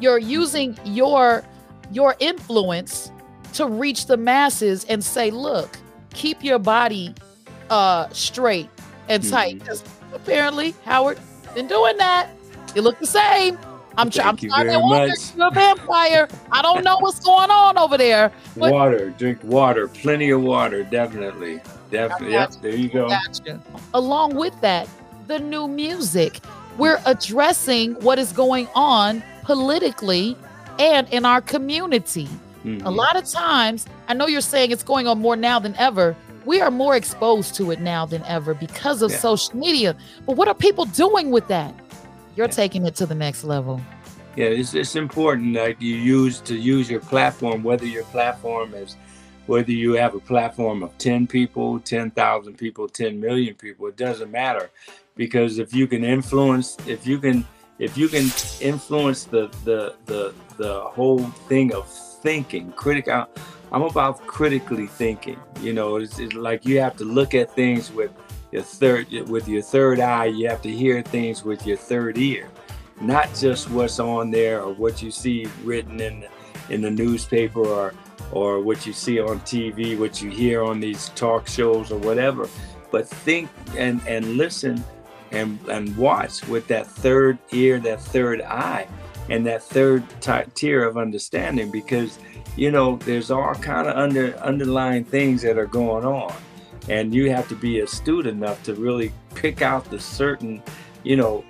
You're 0.00 0.18
using 0.18 0.76
your 0.84 1.44
your 1.90 2.16
influence 2.18 3.10
to 3.54 3.66
reach 3.66 4.06
the 4.06 4.16
masses 4.16 4.84
and 4.84 5.02
say, 5.02 5.30
look, 5.30 5.78
keep 6.12 6.44
your 6.44 6.58
body 6.58 7.14
uh 7.70 8.08
straight 8.10 8.68
and 9.08 9.26
tight. 9.28 9.60
Mm-hmm. 9.60 10.14
apparently, 10.14 10.74
Howard, 10.84 11.18
been 11.54 11.66
doing 11.66 11.96
that. 11.96 12.28
You 12.74 12.82
look 12.82 12.98
the 12.98 13.06
same. 13.06 13.58
I'm, 13.98 14.08
try- 14.08 14.24
I'm 14.28 14.36
trying 14.36 14.68
to 14.68 14.78
much. 14.80 15.10
you're 15.36 15.48
a 15.48 15.50
vampire. 15.50 16.28
I 16.52 16.62
don't 16.62 16.84
know 16.84 16.96
what's 17.00 17.18
going 17.20 17.50
on 17.50 17.76
over 17.76 17.98
there. 17.98 18.30
But 18.56 18.72
Water, 18.72 19.10
drink 19.10 19.42
water, 19.42 19.88
plenty 19.88 20.30
of 20.30 20.42
water, 20.42 20.84
definitely. 20.84 21.60
Definitely. 21.90 22.32
Yep, 22.34 22.52
there 22.62 22.74
you 22.76 22.88
go. 22.88 23.08
Gotcha. 23.08 23.60
Along 23.94 24.36
with 24.36 24.58
that, 24.60 24.88
the 25.26 25.40
new 25.40 25.66
music. 25.66 26.38
We're 26.78 27.00
addressing 27.04 27.94
what 27.96 28.18
is 28.20 28.30
going 28.32 28.68
on 28.76 29.22
politically 29.42 30.36
and 30.78 31.08
in 31.10 31.24
our 31.24 31.40
community. 31.40 32.28
Mhm. 32.64 32.84
A 32.84 32.90
lot 32.90 33.16
of 33.16 33.24
times, 33.28 33.86
I 34.08 34.14
know 34.14 34.28
you're 34.28 34.40
saying 34.40 34.70
it's 34.70 34.84
going 34.84 35.08
on 35.08 35.18
more 35.20 35.34
now 35.36 35.58
than 35.58 35.74
ever. 35.76 36.14
We 36.44 36.60
are 36.60 36.70
more 36.70 36.94
exposed 36.94 37.54
to 37.56 37.70
it 37.72 37.80
now 37.80 38.06
than 38.06 38.22
ever 38.24 38.54
because 38.54 39.02
of 39.02 39.10
Yeah. 39.10 39.18
social 39.18 39.56
media. 39.56 39.96
But 40.26 40.36
what 40.36 40.46
are 40.46 40.54
people 40.54 40.84
doing 40.84 41.30
with 41.32 41.48
that? 41.48 41.74
You're 42.36 42.48
taking 42.48 42.86
it 42.86 42.94
to 42.96 43.06
the 43.06 43.14
next 43.14 43.44
level. 43.44 43.80
Yeah, 44.36 44.46
it's, 44.46 44.74
it's 44.74 44.94
important 44.94 45.54
that 45.54 45.82
you 45.82 45.96
use 45.96 46.40
to 46.42 46.54
use 46.54 46.88
your 46.88 47.00
platform, 47.00 47.62
whether 47.62 47.84
your 47.84 48.04
platform 48.04 48.74
is, 48.74 48.96
whether 49.46 49.72
you 49.72 49.94
have 49.94 50.14
a 50.14 50.20
platform 50.20 50.82
of 50.82 50.96
10 50.98 51.26
people, 51.26 51.80
10,000 51.80 52.56
people, 52.56 52.88
10 52.88 53.18
million 53.18 53.54
people, 53.54 53.88
it 53.88 53.96
doesn't 53.96 54.30
matter. 54.30 54.70
Because 55.16 55.58
if 55.58 55.74
you 55.74 55.86
can 55.88 56.04
influence, 56.04 56.76
if 56.86 57.06
you 57.06 57.18
can, 57.18 57.44
if 57.80 57.98
you 57.98 58.08
can 58.08 58.30
influence 58.60 59.24
the, 59.24 59.48
the, 59.64 59.96
the, 60.06 60.32
the 60.56 60.80
whole 60.80 61.24
thing 61.48 61.74
of 61.74 61.88
thinking, 62.22 62.72
critical, 62.72 63.26
I'm 63.72 63.82
about 63.82 64.24
critically 64.26 64.86
thinking, 64.86 65.38
you 65.60 65.72
know, 65.72 65.96
it's, 65.96 66.18
it's 66.18 66.34
like 66.34 66.64
you 66.64 66.80
have 66.80 66.96
to 66.98 67.04
look 67.04 67.34
at 67.34 67.54
things 67.54 67.90
with 67.92 68.12
your 68.52 68.62
third, 68.62 69.10
with 69.28 69.48
your 69.48 69.62
third 69.62 70.00
eye, 70.00 70.26
you 70.26 70.48
have 70.48 70.62
to 70.62 70.70
hear 70.70 71.02
things 71.02 71.44
with 71.44 71.66
your 71.66 71.76
third 71.76 72.18
ear. 72.18 72.48
Not 73.00 73.34
just 73.34 73.70
what's 73.70 73.98
on 73.98 74.30
there 74.30 74.62
or 74.62 74.74
what 74.74 75.02
you 75.02 75.10
see 75.10 75.46
written 75.64 76.00
in 76.00 76.26
in 76.68 76.82
the 76.82 76.90
newspaper 76.90 77.64
or 77.64 77.94
or 78.32 78.60
what 78.60 78.86
you 78.86 78.92
see 78.92 79.18
on 79.18 79.40
TV, 79.40 79.98
what 79.98 80.22
you 80.22 80.30
hear 80.30 80.62
on 80.62 80.80
these 80.80 81.08
talk 81.10 81.48
shows 81.48 81.90
or 81.90 81.98
whatever, 81.98 82.48
but 82.90 83.08
think 83.08 83.48
and 83.76 84.00
and 84.06 84.36
listen 84.36 84.82
and 85.30 85.58
and 85.68 85.96
watch 85.96 86.46
with 86.46 86.66
that 86.68 86.86
third 86.86 87.38
ear, 87.52 87.78
that 87.80 88.00
third 88.00 88.42
eye, 88.42 88.86
and 89.28 89.46
that 89.46 89.62
third 89.62 90.04
ti 90.20 90.42
tier 90.54 90.84
of 90.84 90.98
understanding 90.98 91.70
because 91.70 92.18
you 92.56 92.70
know 92.70 92.96
there's 92.96 93.30
all 93.30 93.54
kind 93.54 93.88
of 93.88 93.96
under 93.96 94.36
underlying 94.38 95.04
things 95.04 95.40
that 95.42 95.56
are 95.56 95.66
going 95.66 96.04
on 96.04 96.34
and 96.88 97.14
you 97.14 97.30
have 97.30 97.48
to 97.48 97.54
be 97.54 97.80
astute 97.80 98.26
enough 98.26 98.62
to 98.64 98.74
really 98.74 99.12
pick 99.34 99.62
out 99.62 99.84
the 99.90 99.98
certain 99.98 100.62
you 101.04 101.16
know 101.16 101.44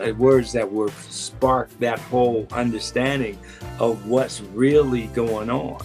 uh, 0.00 0.12
words 0.14 0.52
that 0.52 0.70
will 0.70 0.88
spark 0.88 1.70
that 1.78 1.98
whole 1.98 2.46
understanding 2.52 3.38
of 3.78 4.06
what's 4.06 4.40
really 4.40 5.06
going 5.08 5.50
on. 5.50 5.80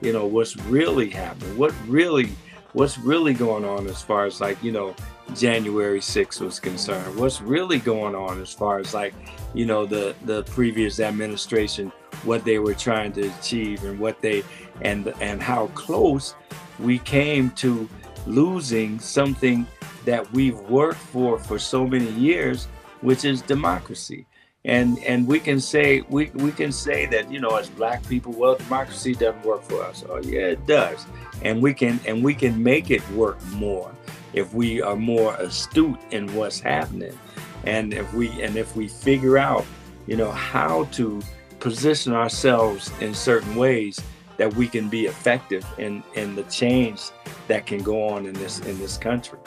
You 0.00 0.12
know 0.12 0.26
what's 0.26 0.56
really 0.56 1.10
happening 1.10 1.56
what 1.58 1.74
really 1.86 2.30
what's 2.72 2.98
really 2.98 3.34
going 3.34 3.64
on 3.64 3.86
as 3.88 4.02
far 4.02 4.26
as 4.26 4.40
like 4.40 4.62
you 4.62 4.70
know 4.70 4.94
january 5.34 6.00
6th 6.00 6.40
was 6.40 6.60
concerned. 6.60 7.16
What's 7.16 7.40
really 7.40 7.78
going 7.78 8.14
on 8.14 8.40
as 8.40 8.52
far 8.52 8.78
as 8.78 8.94
like 8.94 9.14
you 9.54 9.66
know 9.66 9.84
the 9.86 10.14
the 10.24 10.44
previous 10.44 11.00
administration 11.00 11.92
what 12.24 12.44
they 12.44 12.58
were 12.58 12.74
trying 12.74 13.12
to 13.12 13.28
achieve 13.28 13.84
and 13.84 13.98
what 13.98 14.20
they 14.20 14.42
and 14.82 15.12
and 15.20 15.42
how 15.42 15.66
close 15.68 16.34
we 16.78 16.98
came 17.00 17.50
to 17.50 17.88
losing 18.28 18.98
something 18.98 19.66
that 20.04 20.30
we've 20.32 20.58
worked 20.60 20.98
for 20.98 21.38
for 21.38 21.58
so 21.58 21.86
many 21.86 22.10
years 22.12 22.68
which 23.00 23.24
is 23.24 23.42
democracy. 23.42 24.26
And 24.64 24.98
and 25.04 25.26
we 25.26 25.40
can 25.40 25.60
say 25.60 26.02
we, 26.08 26.30
we 26.34 26.52
can 26.52 26.72
say 26.72 27.06
that 27.06 27.30
you 27.30 27.40
know 27.40 27.56
as 27.56 27.70
black 27.70 28.06
people 28.08 28.32
well 28.32 28.56
democracy 28.56 29.14
doesn't 29.14 29.44
work 29.44 29.62
for 29.62 29.82
us. 29.82 30.04
Oh 30.08 30.18
yeah 30.18 30.46
it 30.46 30.66
does. 30.66 31.06
And 31.42 31.62
we 31.62 31.72
can 31.72 32.00
and 32.06 32.24
we 32.24 32.34
can 32.34 32.62
make 32.62 32.90
it 32.90 33.08
work 33.10 33.42
more 33.52 33.94
if 34.32 34.52
we 34.52 34.82
are 34.82 34.96
more 34.96 35.34
astute 35.36 36.00
in 36.10 36.34
what's 36.34 36.60
happening. 36.60 37.16
And 37.64 37.94
if 37.94 38.12
we 38.12 38.30
and 38.42 38.56
if 38.56 38.74
we 38.76 38.88
figure 38.88 39.38
out 39.38 39.64
you 40.06 40.16
know 40.16 40.32
how 40.32 40.84
to 40.92 41.22
position 41.60 42.12
ourselves 42.12 42.90
in 43.00 43.14
certain 43.14 43.54
ways 43.56 44.00
that 44.36 44.54
we 44.54 44.66
can 44.68 44.88
be 44.88 45.06
effective 45.06 45.64
in 45.78 46.02
in 46.14 46.34
the 46.34 46.44
change 46.44 47.10
that 47.48 47.66
can 47.66 47.82
go 47.82 48.08
on 48.08 48.26
in 48.26 48.34
this 48.34 48.60
in 48.60 48.78
this 48.78 48.96
country 48.96 49.38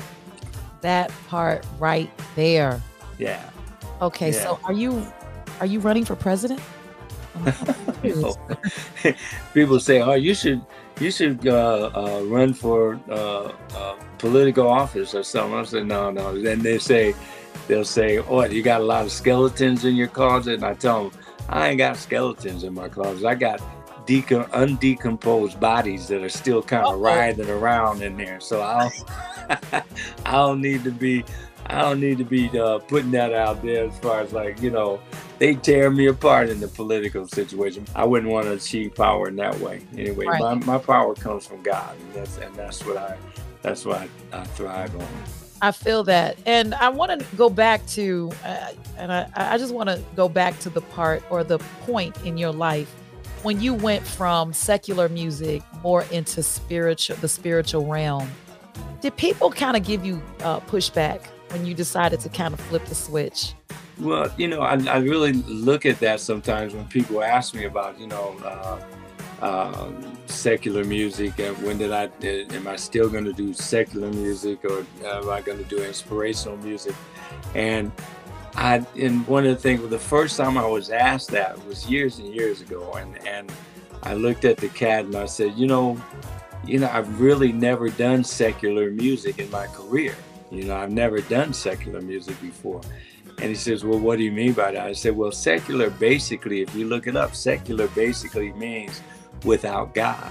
That 0.81 1.12
part 1.27 1.65
right 1.79 2.12
there. 2.36 2.81
yeah 3.17 3.50
Okay, 4.01 4.31
so 4.31 4.60
are 4.63 4.74
you 4.74 5.05
are 5.60 5.67
you 5.67 5.79
running 5.79 6.05
for 6.05 6.15
president? 6.15 6.60
People 9.53 9.79
say, 9.79 10.01
"Oh, 10.01 10.13
you 10.13 10.34
should 10.34 10.62
you 11.00 11.12
should 11.12 11.48
uh, 11.48 11.91
uh, 11.93 12.22
run 12.25 12.53
for 12.53 13.00
uh, 13.10 13.51
uh, 13.75 13.96
political 14.17 14.67
office 14.67 15.13
or 15.13 15.24
something." 15.24 15.53
I 15.53 15.63
said, 15.63 15.86
"No, 15.86 16.10
no." 16.10 16.39
Then 16.41 16.60
they 16.60 16.79
say, 16.79 17.13
they'll 17.67 17.86
say, 17.86 18.17
"Oh, 18.17 18.43
you 18.46 18.63
got 18.63 18.81
a 18.81 18.84
lot 18.84 19.05
of 19.05 19.12
skeletons 19.12 19.86
in 19.86 19.96
your 19.96 20.08
closet," 20.08 20.55
and 20.55 20.63
I 20.63 20.74
tell 20.74 21.10
them, 21.10 21.20
"I 21.48 21.70
ain't 21.70 21.77
got 21.77 21.98
skeletons 21.98 22.63
in 22.63 22.74
my 22.74 22.89
closet. 22.89 23.25
I 23.25 23.36
got." 23.36 23.62
Decom- 24.08 24.50
undecomposed 24.50 25.60
bodies 25.60 26.08
that 26.08 26.24
are 26.24 26.29
still 26.29 26.62
kind 26.62 26.86
of 26.86 27.00
writhing 27.00 27.50
around 27.50 28.01
in 28.01 28.17
there. 28.17 28.39
So 28.39 28.62
I 28.62 28.89
don't, 28.89 29.84
I 30.25 30.31
don't 30.31 30.62
need 30.62 30.84
to 30.84 30.91
be, 30.91 31.24
I 31.67 31.81
don't 31.81 32.00
need 32.00 32.17
to 32.17 32.24
be 32.25 32.50
uh, 32.60 32.79
putting 32.79 33.12
that 33.12 33.34
out 33.34 33.62
there 33.62 33.86
as 33.86 33.98
far 34.00 34.22
as 34.22 34.34
like 34.34 34.62
you 34.62 34.72
know, 34.72 35.00
they 35.39 35.55
tear 35.55 35.89
me 35.91 36.08
apart 36.08 36.50
in 36.50 36.60
the 36.60 36.67
political 36.67 37.27
situation. 37.27 37.86
I 37.96 38.05
wouldn't 38.05 38.31
want 38.31 38.46
to 38.48 38.53
achieve 38.53 38.96
power 38.96 39.27
in 39.27 39.36
that 39.38 39.60
way. 39.60 39.81
Anyway, 39.98 40.25
Right. 40.25 40.41
my, 40.41 40.53
my 40.55 40.77
power 40.77 41.13
comes 41.15 41.46
from 41.46 41.62
God, 41.62 41.96
and 42.00 42.13
that's 42.13 42.38
and 42.38 42.53
that's 42.55 42.86
what 42.86 42.98
I 42.98 43.17
that's 43.62 43.86
what 43.86 43.98
I, 43.98 44.10
I 44.34 44.43
thrive 44.43 44.96
on. 44.96 45.08
I 45.63 45.72
feel 45.72 46.03
that, 46.05 46.38
and 46.48 46.74
I 46.74 46.89
want 46.89 47.20
to 47.20 47.36
go 47.36 47.48
back 47.48 47.86
to, 47.89 48.31
uh, 48.43 48.72
and 48.98 49.13
I, 49.13 49.29
I 49.36 49.60
just 49.60 49.72
want 49.75 49.89
to 49.89 50.01
go 50.15 50.27
back 50.27 50.58
to 50.62 50.72
the 50.72 50.81
part 50.81 51.22
or 51.29 51.43
the 51.43 51.60
point 51.86 52.17
in 52.25 52.36
your 52.36 52.51
life 52.51 52.91
when 53.43 53.60
you 53.60 53.74
went 53.74 54.05
from 54.05 54.53
secular 54.53 55.10
music 55.10 55.63
more 55.83 56.03
into 56.12 56.43
spiritual, 56.43 57.15
the 57.17 57.27
spiritual 57.27 57.86
realm. 57.86 58.29
Did 59.01 59.17
people 59.17 59.51
kind 59.51 59.75
of 59.75 59.83
give 59.83 60.05
you 60.05 60.21
uh, 60.41 60.60
pushback 60.62 61.25
when 61.50 61.65
you 61.65 61.74
decided 61.74 62.19
to 62.21 62.29
kind 62.29 62.53
of 62.53 62.60
flip 62.60 62.86
the 62.86 62.95
switch? 62.95 63.53
Well, 64.00 64.31
you 64.38 64.48
know, 64.48 64.62
I, 64.62 64.74
I 64.86 64.98
really 64.98 65.33
look 65.33 65.86
at 65.86 66.00
that 66.00 66.19
sometimes 66.19 66.74
when 66.74 66.88
people 66.88 67.24
ask 67.24 67.53
me 67.53 67.65
about, 67.65 68.00
you 68.00 68.07
know, 68.07 68.36
uh, 68.43 68.79
uh, 69.41 69.91
secular 70.27 70.83
music 70.83 71.39
and 71.39 71.57
when 71.63 71.79
did 71.79 71.91
I, 71.91 72.10
am 72.24 72.67
I 72.67 72.75
still 72.75 73.10
going 73.10 73.25
to 73.25 73.33
do 73.33 73.53
secular 73.53 74.12
music 74.12 74.63
or 74.63 74.86
am 75.03 75.29
I 75.29 75.41
going 75.41 75.57
to 75.57 75.63
do 75.63 75.83
inspirational 75.83 76.57
music? 76.57 76.95
And 77.55 77.91
I, 78.55 78.86
and 79.00 79.25
one 79.27 79.46
of 79.46 79.55
the 79.55 79.62
things, 79.62 79.88
the 79.89 79.98
first 79.98 80.38
time 80.38 80.58
I 80.58 80.65
was 80.65 80.89
asked 80.89 81.29
that 81.29 81.63
was 81.65 81.89
years 81.89 82.20
and 82.20 82.34
years 82.34 82.62
ago. 82.62 82.93
And, 82.93 83.25
and 83.27 83.51
I 84.03 84.13
looked 84.13 84.46
at 84.46 84.58
the 84.58 84.70
cat 84.70 85.05
and 85.05 85.15
I 85.15 85.25
said, 85.25 85.53
you 85.55 85.67
know, 85.67 86.00
you 86.65 86.79
know, 86.79 86.89
I've 86.91 87.20
really 87.20 87.51
never 87.51 87.89
done 87.89 88.24
secular 88.24 88.91
music 88.91 89.39
in 89.39 89.50
my 89.50 89.67
career. 89.67 90.15
You 90.51 90.65
know, 90.65 90.75
I've 90.75 90.91
never 90.91 91.22
done 91.22 91.53
secular 91.53 92.01
music 92.01 92.39
before. 92.41 92.81
And 93.39 93.50
he 93.50 93.55
says, 93.55 93.84
Well, 93.84 93.98
what 93.98 94.17
do 94.17 94.24
you 94.24 94.31
mean 94.31 94.53
by 94.53 94.72
that? 94.72 94.86
I 94.86 94.93
said, 94.93 95.15
Well, 95.15 95.31
secular 95.31 95.89
basically, 95.89 96.62
if 96.62 96.75
you 96.75 96.88
look 96.88 97.08
it 97.08 97.15
up, 97.15 97.34
secular 97.34 97.88
basically 97.89 98.51
means 98.53 99.01
without 99.43 99.96
God. 99.96 100.29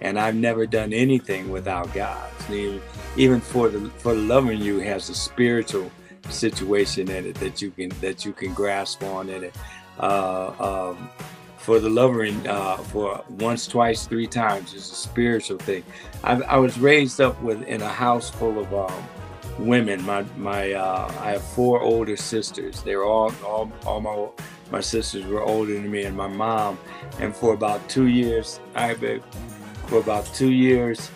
And 0.00 0.20
I've 0.20 0.36
never 0.36 0.66
done 0.66 0.92
anything 0.92 1.50
without 1.50 1.92
God. 1.94 2.30
Even, 2.50 2.80
even 3.16 3.40
for 3.40 3.68
the 3.68 3.88
for 3.90 4.14
loving 4.14 4.60
you 4.60 4.78
has 4.78 5.08
a 5.08 5.14
spiritual 5.14 5.90
situation 6.30 7.10
in 7.10 7.26
it 7.26 7.34
that 7.36 7.60
you 7.62 7.70
can 7.70 7.90
that 8.00 8.24
you 8.24 8.32
can 8.32 8.52
grasp 8.54 9.02
on 9.02 9.28
in 9.28 9.44
it. 9.44 9.54
Uh, 9.98 10.52
um, 10.58 11.10
for 11.56 11.80
the 11.80 11.88
loving 11.88 12.46
uh, 12.46 12.76
for 12.76 13.24
once, 13.30 13.66
twice, 13.66 14.06
three 14.06 14.26
times 14.26 14.74
is 14.74 14.90
a 14.90 14.94
spiritual 14.94 15.56
thing. 15.56 15.82
I, 16.22 16.34
I 16.42 16.56
was 16.58 16.78
raised 16.78 17.22
up 17.22 17.40
with 17.40 17.62
in 17.62 17.80
a 17.80 17.88
house 17.88 18.28
full 18.28 18.58
of 18.58 18.74
um, 18.74 19.02
women. 19.58 20.02
My 20.04 20.24
my 20.36 20.72
uh, 20.72 21.10
I 21.20 21.30
have 21.30 21.42
four 21.42 21.80
older 21.80 22.16
sisters. 22.16 22.82
They're 22.82 23.04
all 23.04 23.32
all 23.46 23.72
all 23.86 24.00
my 24.00 24.28
my 24.70 24.80
sisters 24.80 25.24
were 25.24 25.42
older 25.42 25.72
than 25.72 25.90
me, 25.90 26.04
and 26.04 26.16
my 26.16 26.28
mom. 26.28 26.78
And 27.18 27.34
for 27.34 27.54
about 27.54 27.88
two 27.88 28.08
years, 28.08 28.60
I 28.74 28.94
for 29.86 29.98
about 29.98 30.26
two 30.34 30.50
years, 30.50 31.10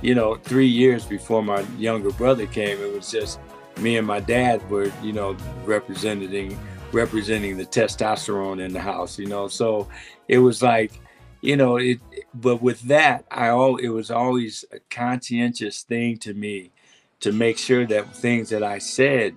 you 0.00 0.14
know, 0.14 0.34
three 0.34 0.66
years 0.66 1.04
before 1.04 1.42
my 1.42 1.60
younger 1.78 2.10
brother 2.10 2.46
came, 2.46 2.80
it 2.80 2.92
was 2.92 3.10
just 3.10 3.38
me 3.78 3.96
and 3.96 4.06
my 4.06 4.20
dad 4.20 4.68
were, 4.70 4.92
you 5.02 5.12
know, 5.12 5.36
representing 5.64 6.58
representing 6.92 7.56
the 7.56 7.64
testosterone 7.64 8.62
in 8.64 8.72
the 8.72 8.80
house. 8.80 9.18
You 9.18 9.26
know, 9.26 9.48
so 9.48 9.88
it 10.28 10.38
was 10.38 10.62
like, 10.62 11.00
you 11.40 11.56
know, 11.56 11.76
it. 11.76 12.00
But 12.34 12.62
with 12.62 12.80
that, 12.82 13.24
I 13.30 13.48
all 13.48 13.76
it 13.76 13.88
was 13.88 14.10
always 14.10 14.64
a 14.72 14.78
conscientious 14.90 15.82
thing 15.82 16.18
to 16.18 16.34
me 16.34 16.70
to 17.20 17.32
make 17.32 17.58
sure 17.58 17.86
that 17.86 18.14
things 18.14 18.48
that 18.50 18.62
I 18.62 18.78
said 18.78 19.34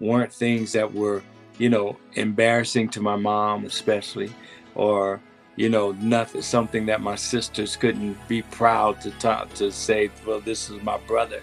weren't 0.00 0.32
things 0.32 0.72
that 0.72 0.92
were, 0.92 1.22
you 1.58 1.68
know, 1.68 1.96
embarrassing 2.14 2.88
to 2.90 3.00
my 3.00 3.16
mom, 3.16 3.64
especially, 3.64 4.32
or 4.74 5.20
you 5.56 5.70
know, 5.70 5.92
nothing, 5.92 6.42
something 6.42 6.86
that 6.86 7.00
my 7.00 7.16
sisters 7.16 7.76
couldn't 7.76 8.16
be 8.28 8.42
proud 8.42 9.00
to 9.00 9.10
talk 9.12 9.52
to 9.54 9.72
say, 9.72 10.10
well, 10.26 10.38
this 10.40 10.68
is 10.68 10.82
my 10.82 10.98
brother, 11.06 11.42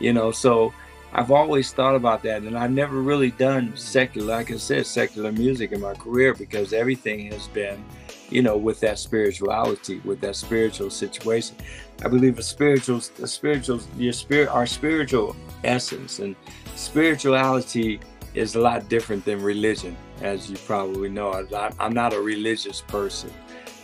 you 0.00 0.12
know. 0.12 0.30
So 0.30 0.72
I've 1.16 1.30
always 1.30 1.72
thought 1.72 1.94
about 1.94 2.22
that, 2.24 2.42
and 2.42 2.58
I've 2.58 2.72
never 2.72 3.00
really 3.00 3.30
done 3.30 3.76
secular, 3.76 4.36
like 4.36 4.50
I 4.50 4.56
said, 4.56 4.84
secular 4.84 5.30
music 5.30 5.70
in 5.70 5.80
my 5.80 5.94
career 5.94 6.34
because 6.34 6.72
everything 6.72 7.30
has 7.30 7.46
been, 7.48 7.84
you 8.30 8.42
know, 8.42 8.56
with 8.56 8.80
that 8.80 8.98
spirituality, 8.98 10.00
with 10.04 10.20
that 10.22 10.34
spiritual 10.34 10.90
situation. 10.90 11.56
I 12.04 12.08
believe 12.08 12.38
a 12.38 12.42
spiritual, 12.42 13.00
a 13.22 13.28
spiritual, 13.28 13.80
your 13.96 14.12
spirit, 14.12 14.48
our 14.48 14.66
spiritual 14.66 15.36
essence 15.62 16.18
and 16.18 16.34
spirituality 16.74 18.00
is 18.34 18.56
a 18.56 18.60
lot 18.60 18.88
different 18.88 19.24
than 19.24 19.40
religion, 19.40 19.96
as 20.20 20.50
you 20.50 20.56
probably 20.66 21.08
know. 21.08 21.46
I'm 21.78 21.94
not 21.94 22.12
a 22.12 22.20
religious 22.20 22.80
person. 22.80 23.30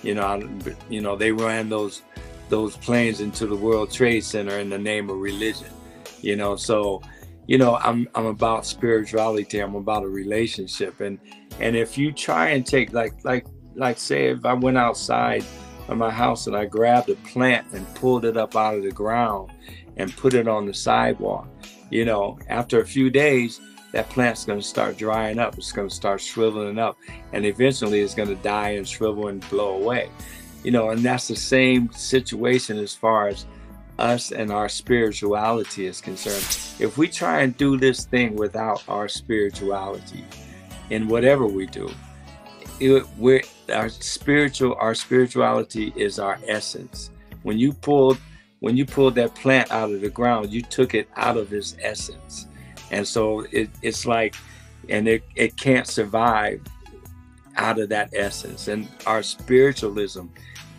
You 0.02 0.16
know, 0.16 0.22
I, 0.22 0.74
you 0.88 1.00
know, 1.00 1.14
they 1.14 1.30
ran 1.30 1.68
those 1.68 2.02
those 2.48 2.76
planes 2.76 3.20
into 3.20 3.46
the 3.46 3.54
World 3.54 3.92
Trade 3.92 4.24
Center 4.24 4.58
in 4.58 4.68
the 4.68 4.78
name 4.78 5.08
of 5.08 5.18
religion. 5.18 5.68
You 6.20 6.34
know, 6.34 6.56
so 6.56 7.00
you 7.50 7.58
know, 7.58 7.78
I'm 7.78 8.08
I'm 8.14 8.26
about 8.26 8.64
spirituality. 8.64 9.58
I'm 9.58 9.74
about 9.74 10.04
a 10.04 10.08
relationship, 10.08 11.00
and 11.00 11.18
and 11.58 11.74
if 11.74 11.98
you 11.98 12.12
try 12.12 12.50
and 12.50 12.64
take 12.64 12.92
like 12.92 13.24
like 13.24 13.44
like 13.74 13.98
say 13.98 14.26
if 14.26 14.44
I 14.44 14.52
went 14.52 14.78
outside 14.78 15.44
of 15.88 15.98
my 15.98 16.12
house 16.12 16.46
and 16.46 16.56
I 16.56 16.66
grabbed 16.66 17.08
a 17.08 17.16
plant 17.16 17.66
and 17.72 17.92
pulled 17.96 18.24
it 18.24 18.36
up 18.36 18.54
out 18.54 18.76
of 18.76 18.84
the 18.84 18.92
ground 18.92 19.50
and 19.96 20.16
put 20.16 20.34
it 20.34 20.46
on 20.46 20.64
the 20.64 20.72
sidewalk, 20.72 21.48
you 21.90 22.04
know, 22.04 22.38
after 22.48 22.82
a 22.82 22.86
few 22.86 23.10
days, 23.10 23.60
that 23.90 24.08
plant's 24.10 24.44
going 24.44 24.60
to 24.60 24.64
start 24.64 24.96
drying 24.96 25.40
up. 25.40 25.58
It's 25.58 25.72
going 25.72 25.88
to 25.88 25.94
start 25.94 26.20
shriveling 26.20 26.78
up, 26.78 26.98
and 27.32 27.44
eventually 27.44 27.98
it's 27.98 28.14
going 28.14 28.28
to 28.28 28.40
die 28.44 28.70
and 28.78 28.86
shrivel 28.86 29.26
and 29.26 29.40
blow 29.50 29.74
away. 29.74 30.08
You 30.62 30.70
know, 30.70 30.90
and 30.90 31.02
that's 31.02 31.26
the 31.26 31.34
same 31.34 31.90
situation 31.90 32.78
as 32.78 32.94
far 32.94 33.26
as 33.26 33.44
us 34.00 34.32
and 34.32 34.50
our 34.50 34.68
spirituality 34.68 35.86
is 35.86 36.00
concerned. 36.00 36.44
If 36.78 36.96
we 36.96 37.08
try 37.08 37.42
and 37.42 37.56
do 37.56 37.76
this 37.76 38.04
thing 38.04 38.36
without 38.36 38.82
our 38.88 39.08
spirituality 39.08 40.24
in 40.90 41.08
whatever 41.08 41.46
we 41.46 41.66
do, 41.66 41.90
it, 42.80 43.06
we're, 43.18 43.42
our 43.72 43.88
spiritual 43.88 44.74
our 44.80 44.94
spirituality 44.94 45.92
is 45.96 46.18
our 46.18 46.38
essence. 46.46 47.10
When 47.42 47.58
you 47.58 47.72
pulled 47.72 48.18
when 48.60 48.76
you 48.76 48.84
pulled 48.84 49.14
that 49.14 49.34
plant 49.34 49.70
out 49.70 49.90
of 49.90 50.00
the 50.00 50.10
ground, 50.10 50.50
you 50.50 50.62
took 50.62 50.94
it 50.94 51.08
out 51.16 51.36
of 51.36 51.52
its 51.52 51.76
essence 51.80 52.46
and 52.90 53.06
so 53.06 53.46
it, 53.52 53.70
it's 53.82 54.06
like 54.06 54.34
and 54.88 55.06
it, 55.06 55.22
it 55.36 55.56
can't 55.56 55.86
survive 55.86 56.60
out 57.56 57.78
of 57.78 57.88
that 57.88 58.10
essence 58.14 58.68
and 58.68 58.88
our 59.06 59.22
spiritualism 59.22 60.26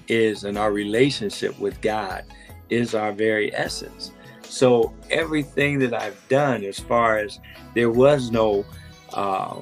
is 0.07 0.43
and 0.43 0.57
our 0.57 0.71
relationship 0.71 1.57
with 1.59 1.79
god 1.81 2.25
is 2.71 2.95
our 2.95 3.11
very 3.11 3.53
essence 3.55 4.11
so 4.41 4.93
everything 5.09 5.77
that 5.77 5.93
i've 5.93 6.19
done 6.27 6.63
as 6.63 6.79
far 6.79 7.17
as 7.17 7.39
there 7.75 7.91
was 7.91 8.31
no 8.31 8.65
uh, 9.13 9.59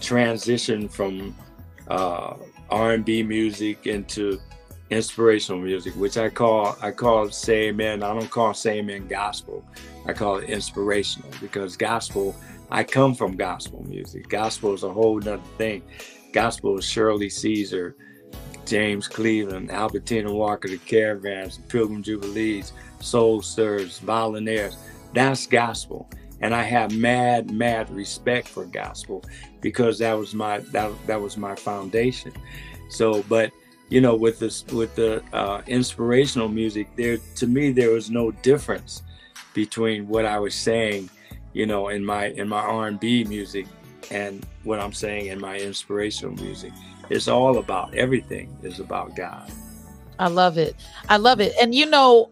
transition 0.00 0.88
from 0.88 1.36
uh, 1.88 2.34
r&b 2.70 3.22
music 3.22 3.86
into 3.86 4.40
inspirational 4.90 5.60
music 5.60 5.92
which 5.96 6.16
i 6.16 6.28
call 6.28 6.76
i 6.80 6.90
call 6.90 7.28
say 7.28 7.68
amen 7.68 8.02
i 8.02 8.14
don't 8.14 8.30
call 8.30 8.54
say 8.54 8.78
amen 8.78 9.06
gospel 9.06 9.64
I 10.06 10.12
call 10.12 10.36
it 10.38 10.48
inspirational 10.48 11.30
because 11.40 11.76
gospel, 11.76 12.34
I 12.70 12.84
come 12.84 13.14
from 13.14 13.36
gospel 13.36 13.84
music. 13.88 14.28
Gospel 14.28 14.72
is 14.72 14.84
a 14.84 14.92
whole 14.92 15.18
nother 15.18 15.42
thing. 15.58 15.82
Gospel 16.32 16.78
is 16.78 16.84
Shirley 16.84 17.28
Caesar, 17.28 17.96
James 18.66 19.08
Cleveland, 19.08 19.70
Albertina 19.70 20.32
Walker, 20.32 20.68
the 20.68 20.78
Caravans, 20.78 21.56
the 21.56 21.62
Pilgrim 21.64 22.02
Jubilees, 22.02 22.72
Soul 23.00 23.42
Stirrers, 23.42 24.00
Violinaires. 24.00 24.76
That's 25.14 25.46
gospel. 25.46 26.08
And 26.40 26.54
I 26.54 26.62
have 26.62 26.92
mad, 26.92 27.50
mad 27.50 27.88
respect 27.90 28.48
for 28.48 28.66
gospel 28.66 29.24
because 29.62 29.98
that 30.00 30.12
was 30.12 30.34
my 30.34 30.58
that, 30.72 30.92
that 31.06 31.20
was 31.20 31.36
my 31.36 31.54
foundation. 31.54 32.32
So, 32.90 33.22
but 33.22 33.52
you 33.88 34.00
know, 34.00 34.16
with 34.16 34.38
this 34.38 34.66
with 34.66 34.94
the 34.96 35.22
uh, 35.32 35.62
inspirational 35.66 36.48
music, 36.48 36.88
there 36.96 37.18
to 37.36 37.46
me 37.46 37.72
there 37.72 37.90
was 37.90 38.10
no 38.10 38.32
difference 38.32 39.02
between 39.54 40.06
what 40.08 40.26
I 40.26 40.38
was 40.38 40.54
saying, 40.54 41.08
you 41.52 41.66
know, 41.66 41.88
in 41.88 42.04
my 42.04 42.26
in 42.26 42.48
my 42.48 42.60
R&B 42.60 43.24
music 43.24 43.66
and 44.10 44.44
what 44.64 44.80
I'm 44.80 44.92
saying 44.92 45.26
in 45.26 45.40
my 45.40 45.58
inspirational 45.58 46.34
music. 46.34 46.72
It's 47.10 47.28
all 47.28 47.58
about 47.58 47.94
everything 47.94 48.56
is 48.62 48.80
about 48.80 49.14
God. 49.14 49.50
I 50.18 50.28
love 50.28 50.58
it. 50.58 50.74
I 51.08 51.18
love 51.18 51.40
it. 51.40 51.54
And 51.60 51.74
you 51.74 51.86
know, 51.86 52.30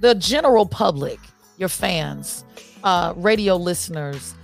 the 0.00 0.14
general 0.14 0.66
public, 0.66 1.18
your 1.58 1.68
fans, 1.68 2.44
uh, 2.82 3.14
radio 3.16 3.56
listeners, 3.56 4.34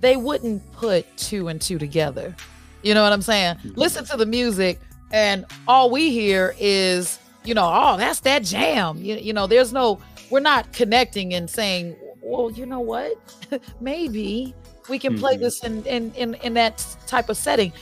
they 0.00 0.16
wouldn't 0.16 0.70
put 0.72 1.04
two 1.16 1.48
and 1.48 1.60
two 1.60 1.78
together. 1.78 2.34
You 2.82 2.94
know 2.94 3.02
what 3.02 3.12
I'm 3.12 3.22
saying? 3.22 3.56
Mm-hmm. 3.56 3.74
Listen 3.74 4.04
to 4.06 4.16
the 4.16 4.26
music, 4.26 4.78
and 5.10 5.44
all 5.66 5.90
we 5.90 6.10
hear 6.10 6.54
is, 6.58 7.18
you 7.44 7.54
know, 7.54 7.70
oh, 7.72 7.96
that's 7.96 8.20
that 8.20 8.44
jam. 8.44 8.98
You, 8.98 9.16
you 9.16 9.32
know, 9.32 9.46
there's 9.46 9.72
no 9.72 10.00
we're 10.30 10.40
not 10.40 10.72
connecting 10.72 11.34
and 11.34 11.48
saying, 11.48 11.96
well, 12.20 12.50
you 12.50 12.66
know 12.66 12.80
what? 12.80 13.16
Maybe 13.80 14.54
we 14.88 14.98
can 14.98 15.18
play 15.18 15.34
mm-hmm. 15.34 15.42
this 15.42 15.64
in, 15.64 15.84
in 15.84 16.12
in 16.14 16.34
in 16.34 16.54
that 16.54 16.84
type 17.06 17.28
of 17.28 17.36
setting. 17.36 17.72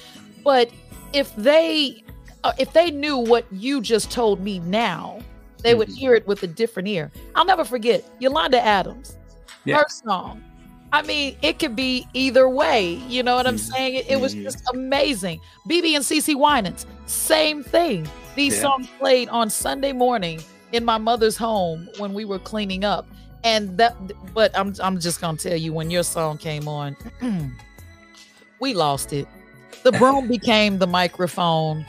But 0.46 0.70
if 1.12 1.34
they 1.34 2.04
uh, 2.44 2.52
if 2.56 2.72
they 2.72 2.92
knew 2.92 3.16
what 3.16 3.44
you 3.50 3.80
just 3.80 4.12
told 4.12 4.40
me 4.40 4.60
now, 4.60 5.18
they 5.64 5.70
mm-hmm. 5.70 5.78
would 5.80 5.88
hear 5.88 6.14
it 6.14 6.24
with 6.28 6.40
a 6.44 6.46
different 6.46 6.86
ear. 6.86 7.10
I'll 7.34 7.44
never 7.44 7.64
forget 7.64 8.08
Yolanda 8.20 8.64
Adams, 8.64 9.16
yeah. 9.64 9.78
her 9.78 9.86
song. 9.88 10.44
I 10.92 11.02
mean, 11.02 11.36
it 11.42 11.58
could 11.58 11.74
be 11.74 12.06
either 12.14 12.48
way. 12.48 12.94
You 13.08 13.24
know 13.24 13.34
what 13.34 13.48
I'm 13.48 13.56
mm-hmm. 13.56 13.72
saying? 13.72 13.94
It, 13.96 14.08
it 14.08 14.20
was 14.20 14.36
mm-hmm. 14.36 14.44
just 14.44 14.62
amazing. 14.72 15.40
BeBe 15.68 15.96
and 15.96 16.04
CeCe 16.04 16.36
Winans, 16.36 16.86
same 17.06 17.64
thing. 17.64 18.08
These 18.36 18.54
yeah. 18.54 18.62
songs 18.62 18.88
played 19.00 19.28
on 19.30 19.50
Sunday 19.50 19.92
morning 19.92 20.40
in 20.70 20.84
my 20.84 20.96
mother's 20.96 21.36
home 21.36 21.88
when 21.98 22.14
we 22.14 22.24
were 22.24 22.38
cleaning 22.38 22.84
up. 22.84 23.08
And 23.42 23.76
that, 23.78 23.96
but 24.32 24.56
I'm, 24.56 24.76
I'm 24.80 25.00
just 25.00 25.20
gonna 25.20 25.38
tell 25.38 25.56
you 25.56 25.72
when 25.72 25.90
your 25.90 26.04
song 26.04 26.38
came 26.38 26.68
on, 26.68 26.96
we 28.60 28.74
lost 28.74 29.12
it. 29.12 29.26
The 29.86 29.92
broom 29.92 30.26
became 30.26 30.78
the 30.78 30.86
microphone. 30.88 31.86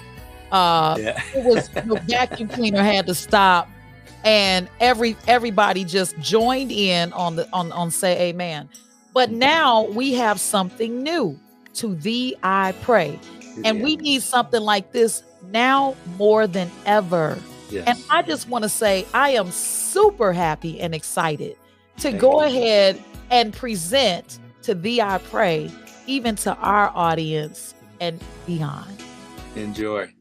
Uh, 0.52 0.98
yeah. 1.00 1.20
it 1.36 1.44
was 1.44 1.68
the 1.70 2.00
vacuum 2.06 2.48
cleaner 2.48 2.84
had 2.84 3.08
to 3.08 3.16
stop, 3.16 3.68
and 4.24 4.70
every 4.80 5.18
everybody 5.26 5.84
just 5.84 6.16
joined 6.20 6.72
in 6.72 7.12
on 7.14 7.38
the 7.38 7.50
on 7.52 7.72
on 7.72 7.90
say 7.90 8.30
amen. 8.30 8.70
But 9.16 9.32
now 9.32 9.88
we 9.88 10.14
have 10.14 10.40
something 10.40 11.02
new. 11.02 11.40
To 11.74 11.96
thee 11.96 12.36
I 12.44 12.74
pray, 12.84 13.20
and 13.66 13.80
yeah. 13.80 13.84
we 13.84 13.96
need 13.96 14.22
something 14.22 14.62
like 14.62 14.92
this 14.92 15.24
now 15.52 15.96
more 16.18 16.46
than 16.46 16.70
ever. 16.86 17.36
Yes. 17.72 17.88
And 17.88 17.98
I 18.12 18.22
just 18.22 18.48
want 18.48 18.62
to 18.64 18.70
say, 18.70 19.08
I 19.16 19.32
am 19.32 19.50
super 19.50 20.34
happy 20.34 20.80
and 20.80 20.94
excited 20.94 21.58
to 21.98 22.12
Thank 22.12 22.22
go 22.22 22.42
you. 22.42 22.48
ahead 22.48 23.04
and 23.32 23.52
present 23.54 24.38
to 24.62 24.76
Thee 24.76 25.02
I 25.02 25.18
Pray, 25.18 25.72
even 26.06 26.36
to 26.38 26.56
our 26.58 26.92
audience 26.96 27.74
and 28.00 28.20
beyond. 28.46 29.04
Enjoy. 29.56 30.14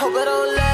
hope 0.00 0.14
I 0.14 0.24
don't 0.24 0.67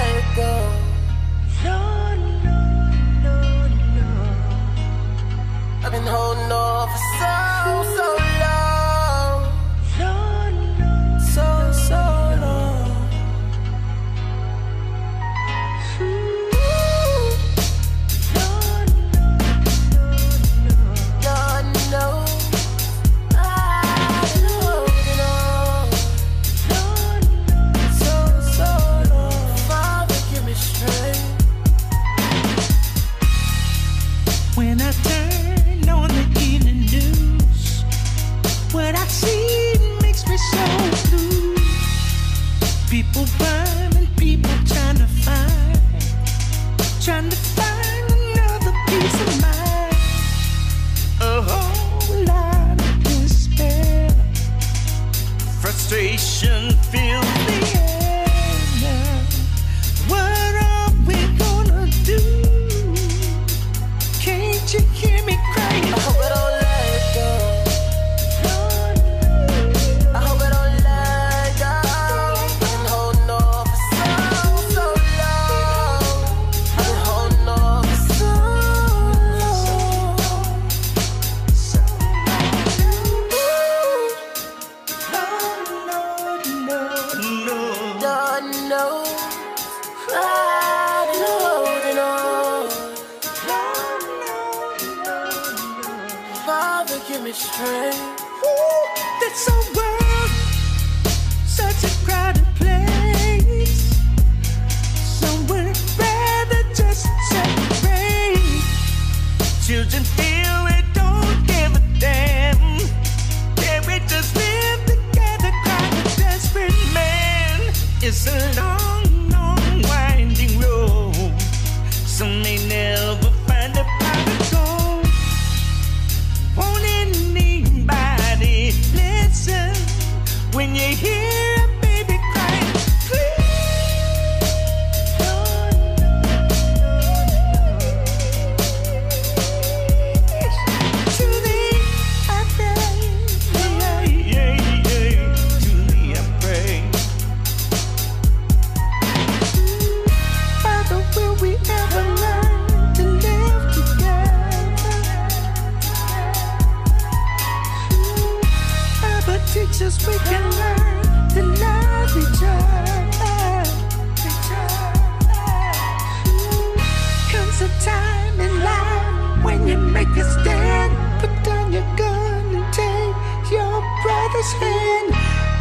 hand. 174.53 175.15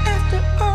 After 0.06 0.63
all 0.63 0.72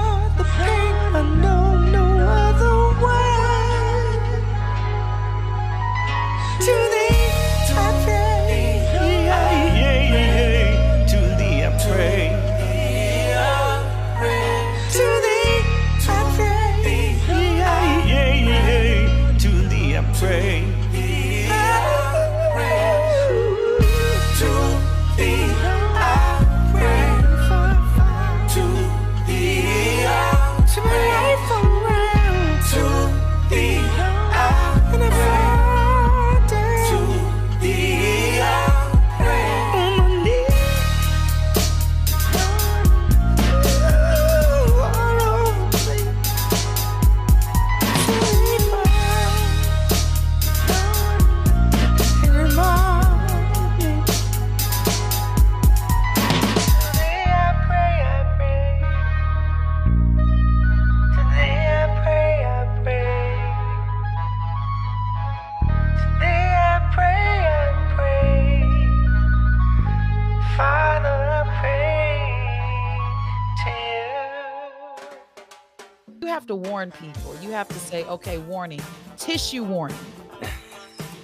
warn 76.58 76.90
people. 76.92 77.34
You 77.40 77.50
have 77.50 77.68
to 77.68 77.78
say, 77.78 78.04
okay, 78.04 78.38
warning, 78.38 78.80
tissue 79.16 79.64
warning. 79.64 79.98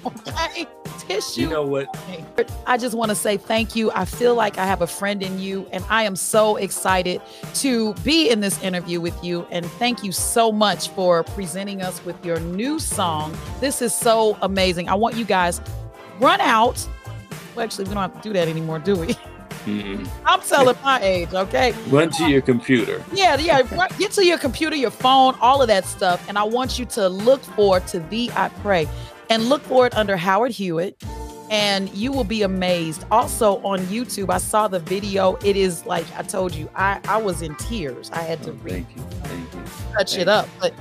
Okay, 0.07 0.66
tissue. 0.99 1.40
You 1.40 1.49
know 1.49 1.62
what? 1.62 1.88
warning. 1.97 2.27
I 2.66 2.77
just 2.77 2.94
want 2.94 3.09
to 3.09 3.14
say 3.14 3.38
thank 3.38 3.75
you. 3.75 3.90
I 3.92 4.05
feel 4.05 4.35
like 4.35 4.59
I 4.59 4.66
have 4.66 4.83
a 4.83 4.87
friend 4.87 5.23
in 5.23 5.38
you, 5.38 5.66
and 5.73 5.83
I 5.88 6.03
am 6.03 6.14
so 6.14 6.57
excited 6.57 7.23
to 7.55 7.94
be 8.05 8.29
in 8.29 8.40
this 8.40 8.62
interview 8.62 9.01
with 9.01 9.25
you. 9.25 9.47
And 9.51 9.64
thank 9.64 10.05
you 10.05 10.12
so 10.12 10.53
much 10.53 10.90
for 10.90 11.23
presenting 11.23 11.81
us 11.81 12.05
with 12.05 12.23
your 12.23 12.38
new 12.40 12.79
song. 12.79 13.35
This 13.61 13.81
is 13.81 13.94
so 13.94 14.37
amazing. 14.42 14.90
I 14.90 14.94
want 14.94 15.16
you 15.16 15.25
guys 15.25 15.62
run 16.20 16.40
out. 16.42 16.87
Well, 17.55 17.64
actually, 17.64 17.85
we 17.85 17.94
don't 17.94 18.03
have 18.03 18.20
to 18.20 18.29
do 18.29 18.35
that 18.35 18.49
anymore, 18.49 18.79
do 18.79 18.97
we? 18.97 19.16
Mm-mm. 19.64 20.09
I'm 20.27 20.40
telling 20.42 20.77
my 20.85 21.00
age, 21.03 21.33
okay? 21.33 21.72
Run 21.88 22.11
to 22.11 22.24
uh, 22.24 22.29
your 22.29 22.42
computer. 22.42 23.03
Yeah, 23.12 23.37
yeah. 23.38 23.62
Get 23.98 24.12
to 24.12 24.24
your 24.24 24.38
computer, 24.38 24.77
your 24.77 24.90
phone, 24.90 25.35
all 25.40 25.62
of 25.62 25.68
that 25.68 25.85
stuff. 25.87 26.29
And 26.29 26.38
I 26.38 26.42
want 26.42 26.79
you 26.79 26.85
to 26.87 27.09
look 27.09 27.42
for 27.42 27.81
To 27.81 28.00
Thee 28.00 28.31
I 28.35 28.48
Pray 28.48 28.88
and 29.31 29.48
look 29.48 29.62
for 29.62 29.87
it 29.87 29.94
under 29.96 30.16
Howard 30.16 30.53
Hewitt. 30.53 31.03
And 31.50 31.92
you 31.94 32.11
will 32.11 32.24
be 32.24 32.42
amazed. 32.42 33.05
Also 33.11 33.62
on 33.62 33.81
YouTube, 33.81 34.31
I 34.31 34.38
saw 34.38 34.66
the 34.66 34.81
video. 34.81 35.37
It 35.44 35.57
is 35.57 35.85
like 35.85 36.07
I 36.16 36.22
told 36.22 36.55
you, 36.55 36.68
I, 36.74 37.00
I 37.07 37.18
was 37.18 37.42
in 37.42 37.55
tears. 37.57 38.11
I 38.12 38.22
had 38.22 38.42
to 38.44 38.50
Oh, 38.50 38.59
thank 38.64 38.96
you. 38.96 39.03
Thank 39.03 39.55
you. 39.55 39.62
touch 39.96 40.12
Thank 40.12 40.22
it 40.22 40.29
up. 40.29 40.48
But 40.61 40.74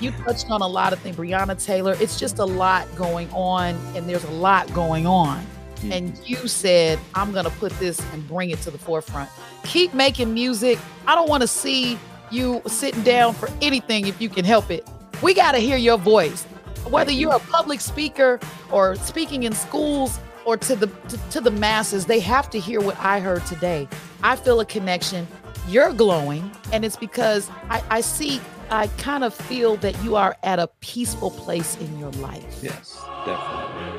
you 0.00 0.10
touched 0.12 0.50
on 0.50 0.62
a 0.62 0.66
lot 0.66 0.92
of 0.92 1.00
things. 1.00 1.16
Breonna 1.16 1.62
Taylor, 1.62 1.96
it's 2.00 2.18
just 2.18 2.38
a 2.38 2.44
lot 2.44 2.86
going 2.96 3.30
on, 3.30 3.74
and 3.96 4.08
there's 4.08 4.24
a 4.24 4.30
lot 4.30 4.72
going 4.74 5.06
on. 5.06 5.44
Mm-hmm. 5.84 5.92
And 5.92 6.20
you 6.26 6.48
said, 6.48 6.98
I'm 7.14 7.32
going 7.32 7.44
to 7.44 7.50
put 7.52 7.72
this 7.78 8.00
and 8.12 8.26
bring 8.26 8.50
it 8.50 8.60
to 8.62 8.70
the 8.70 8.78
forefront. 8.78 9.30
Keep 9.64 9.94
making 9.94 10.34
music. 10.34 10.78
I 11.06 11.14
don't 11.14 11.28
want 11.28 11.42
to 11.42 11.48
see 11.48 11.98
you 12.30 12.62
sitting 12.66 13.02
down 13.02 13.34
for 13.34 13.48
anything 13.62 14.06
if 14.06 14.20
you 14.20 14.28
can 14.28 14.44
help 14.44 14.70
it. 14.70 14.88
We 15.22 15.34
got 15.34 15.52
to 15.52 15.58
hear 15.58 15.76
your 15.76 15.98
voice. 15.98 16.44
Whether 16.88 17.12
you're 17.12 17.34
a 17.34 17.38
public 17.38 17.80
speaker 17.80 18.40
or 18.70 18.96
speaking 18.96 19.44
in 19.44 19.52
schools 19.52 20.18
or 20.44 20.56
to 20.58 20.76
the 20.76 20.86
to, 20.86 21.16
to 21.30 21.40
the 21.40 21.50
masses, 21.50 22.04
they 22.04 22.20
have 22.20 22.50
to 22.50 22.60
hear 22.60 22.80
what 22.80 22.98
I 22.98 23.20
heard 23.20 23.46
today. 23.46 23.88
I 24.22 24.36
feel 24.36 24.60
a 24.60 24.66
connection. 24.66 25.26
You're 25.66 25.94
glowing, 25.94 26.50
and 26.72 26.84
it's 26.84 26.96
because 26.96 27.50
I, 27.70 27.82
I 27.88 28.00
see, 28.02 28.38
I 28.68 28.88
kind 28.98 29.24
of 29.24 29.32
feel 29.32 29.76
that 29.76 29.98
you 30.04 30.14
are 30.16 30.36
at 30.42 30.58
a 30.58 30.66
peaceful 30.80 31.30
place 31.30 31.78
in 31.78 31.98
your 31.98 32.10
life. 32.12 32.60
Yes, 32.62 33.00
definitely. 33.24 33.93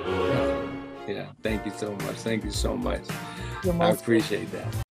Yeah. 1.08 1.28
Thank 1.44 1.66
you 1.66 1.72
so 1.76 1.92
much. 1.92 2.16
Thank 2.18 2.44
you 2.44 2.52
so 2.52 2.76
much. 2.76 3.04
I 3.64 3.90
appreciate 3.90 4.52
that. 4.52 4.86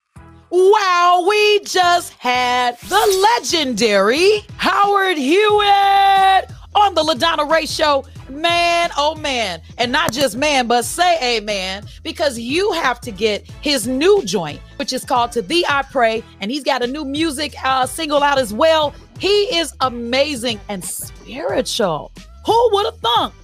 Wow, 0.51 1.27
we 1.29 1.61
just 1.61 2.13
had 2.15 2.79
the 2.83 3.29
legendary 3.41 4.41
Howard 4.57 5.17
Hewitt 5.17 6.51
on 6.77 6.95
the 6.95 7.03
LaDonna 7.03 7.51
Ray 7.51 7.67
Show. 7.67 8.05
Man, 8.29 8.91
oh 8.97 9.15
man. 9.17 9.61
And 9.79 9.91
not 9.91 10.13
just 10.13 10.37
man, 10.37 10.67
but 10.67 10.85
say 10.85 11.39
amen, 11.39 11.85
because 12.03 12.39
you 12.39 12.73
have 12.73 13.01
to 13.03 13.11
get 13.11 13.49
his 13.63 13.89
new 13.89 14.23
joint, 14.25 14.61
which 14.77 14.93
is 14.93 15.05
called 15.05 15.33
To 15.33 15.43
Thee 15.43 15.65
I 15.69 15.83
Pray. 15.83 16.23
And 16.41 16.51
he's 16.51 16.63
got 16.63 16.83
a 16.83 16.87
new 16.87 17.05
music 17.05 17.55
uh, 17.65 17.87
single 17.87 18.23
out 18.23 18.39
as 18.39 18.53
well. 18.53 18.95
He 19.19 19.57
is 19.57 19.75
amazing 19.81 20.61
and 20.69 20.85
spiritual. 20.85 22.13
Who 22.47 22.71
would 22.73 22.87
have 22.87 22.99
thunk? 22.99 23.35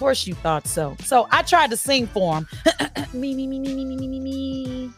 course 0.00 0.26
you 0.26 0.32
thought 0.32 0.66
so. 0.66 0.96
So 1.04 1.28
I 1.30 1.42
tried 1.42 1.70
to 1.70 1.76
sing 1.76 2.06
for 2.06 2.36
him. 2.36 2.48
me, 3.12 3.34
me, 3.34 3.46
me, 3.46 3.58
me, 3.60 3.74
me, 3.74 3.84
me, 3.84 4.08
me, 4.08 4.18
me. 4.18 4.90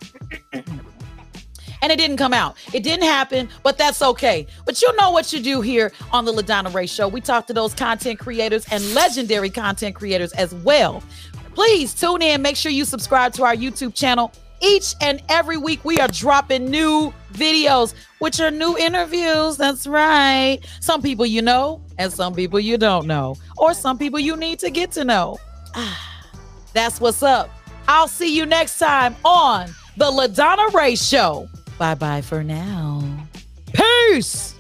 and 1.83 1.91
it 1.91 1.99
didn't 1.99 2.19
come 2.19 2.33
out. 2.33 2.57
It 2.73 2.85
didn't 2.85 3.07
happen, 3.07 3.49
but 3.65 3.77
that's 3.77 4.01
okay. 4.01 4.47
But 4.65 4.81
you 4.81 4.95
know 4.97 5.11
what 5.11 5.33
you 5.33 5.43
do 5.43 5.61
here 5.61 5.91
on 6.13 6.25
the 6.25 6.33
LaDonna 6.33 6.73
Ray 6.73 6.87
Show. 6.87 7.09
We 7.09 7.21
talk 7.21 7.49
to 7.49 7.53
those 7.53 7.75
content 7.75 8.21
creators 8.21 8.65
and 8.71 8.95
legendary 8.95 9.51
content 9.51 9.97
creators 9.97 10.33
as 10.35 10.55
well. 10.55 11.03
Please 11.57 11.93
tune 11.95 12.23
in. 12.23 12.41
Make 12.41 12.55
sure 12.55 12.71
you 12.71 12.85
subscribe 12.85 13.33
to 13.35 13.43
our 13.43 13.57
YouTube 13.57 13.95
channel 13.95 14.33
each 14.63 14.95
and 15.01 15.21
every 15.29 15.57
week, 15.57 15.85
we 15.85 15.99
are 15.99 16.09
dropping 16.09 16.71
new 16.71 17.13
videos, 17.33 17.95
which 18.19 18.41
are 18.41 18.51
new 18.51 18.77
interviews. 18.79 19.57
That's 19.57 19.87
right. 19.87 20.61
Some 20.81 21.03
people 21.03 21.27
you 21.27 21.43
know, 21.43 21.83
and 21.99 22.13
some 22.13 22.35
people 22.35 22.61
you 22.61 22.79
don't 22.79 23.07
know, 23.07 23.37
or 23.57 23.75
some 23.75 23.99
people 23.99 24.21
you 24.21 24.37
need 24.37 24.61
to 24.61 24.71
get 24.71 24.93
to 24.93 25.05
know. 25.05 25.39
That's 26.73 27.01
what's 27.01 27.23
up. 27.23 27.51
I'll 27.89 28.09
see 28.09 28.35
you 28.35 28.47
next 28.47 28.79
time 28.79 29.17
on 29.25 29.69
the 29.97 30.07
LaDonna 30.07 30.73
Ray 30.73 30.95
Show. 30.95 31.49
Bye 31.79 31.95
bye 31.95 32.21
for 32.21 32.45
now. 32.45 33.03
Peace. 33.73 34.52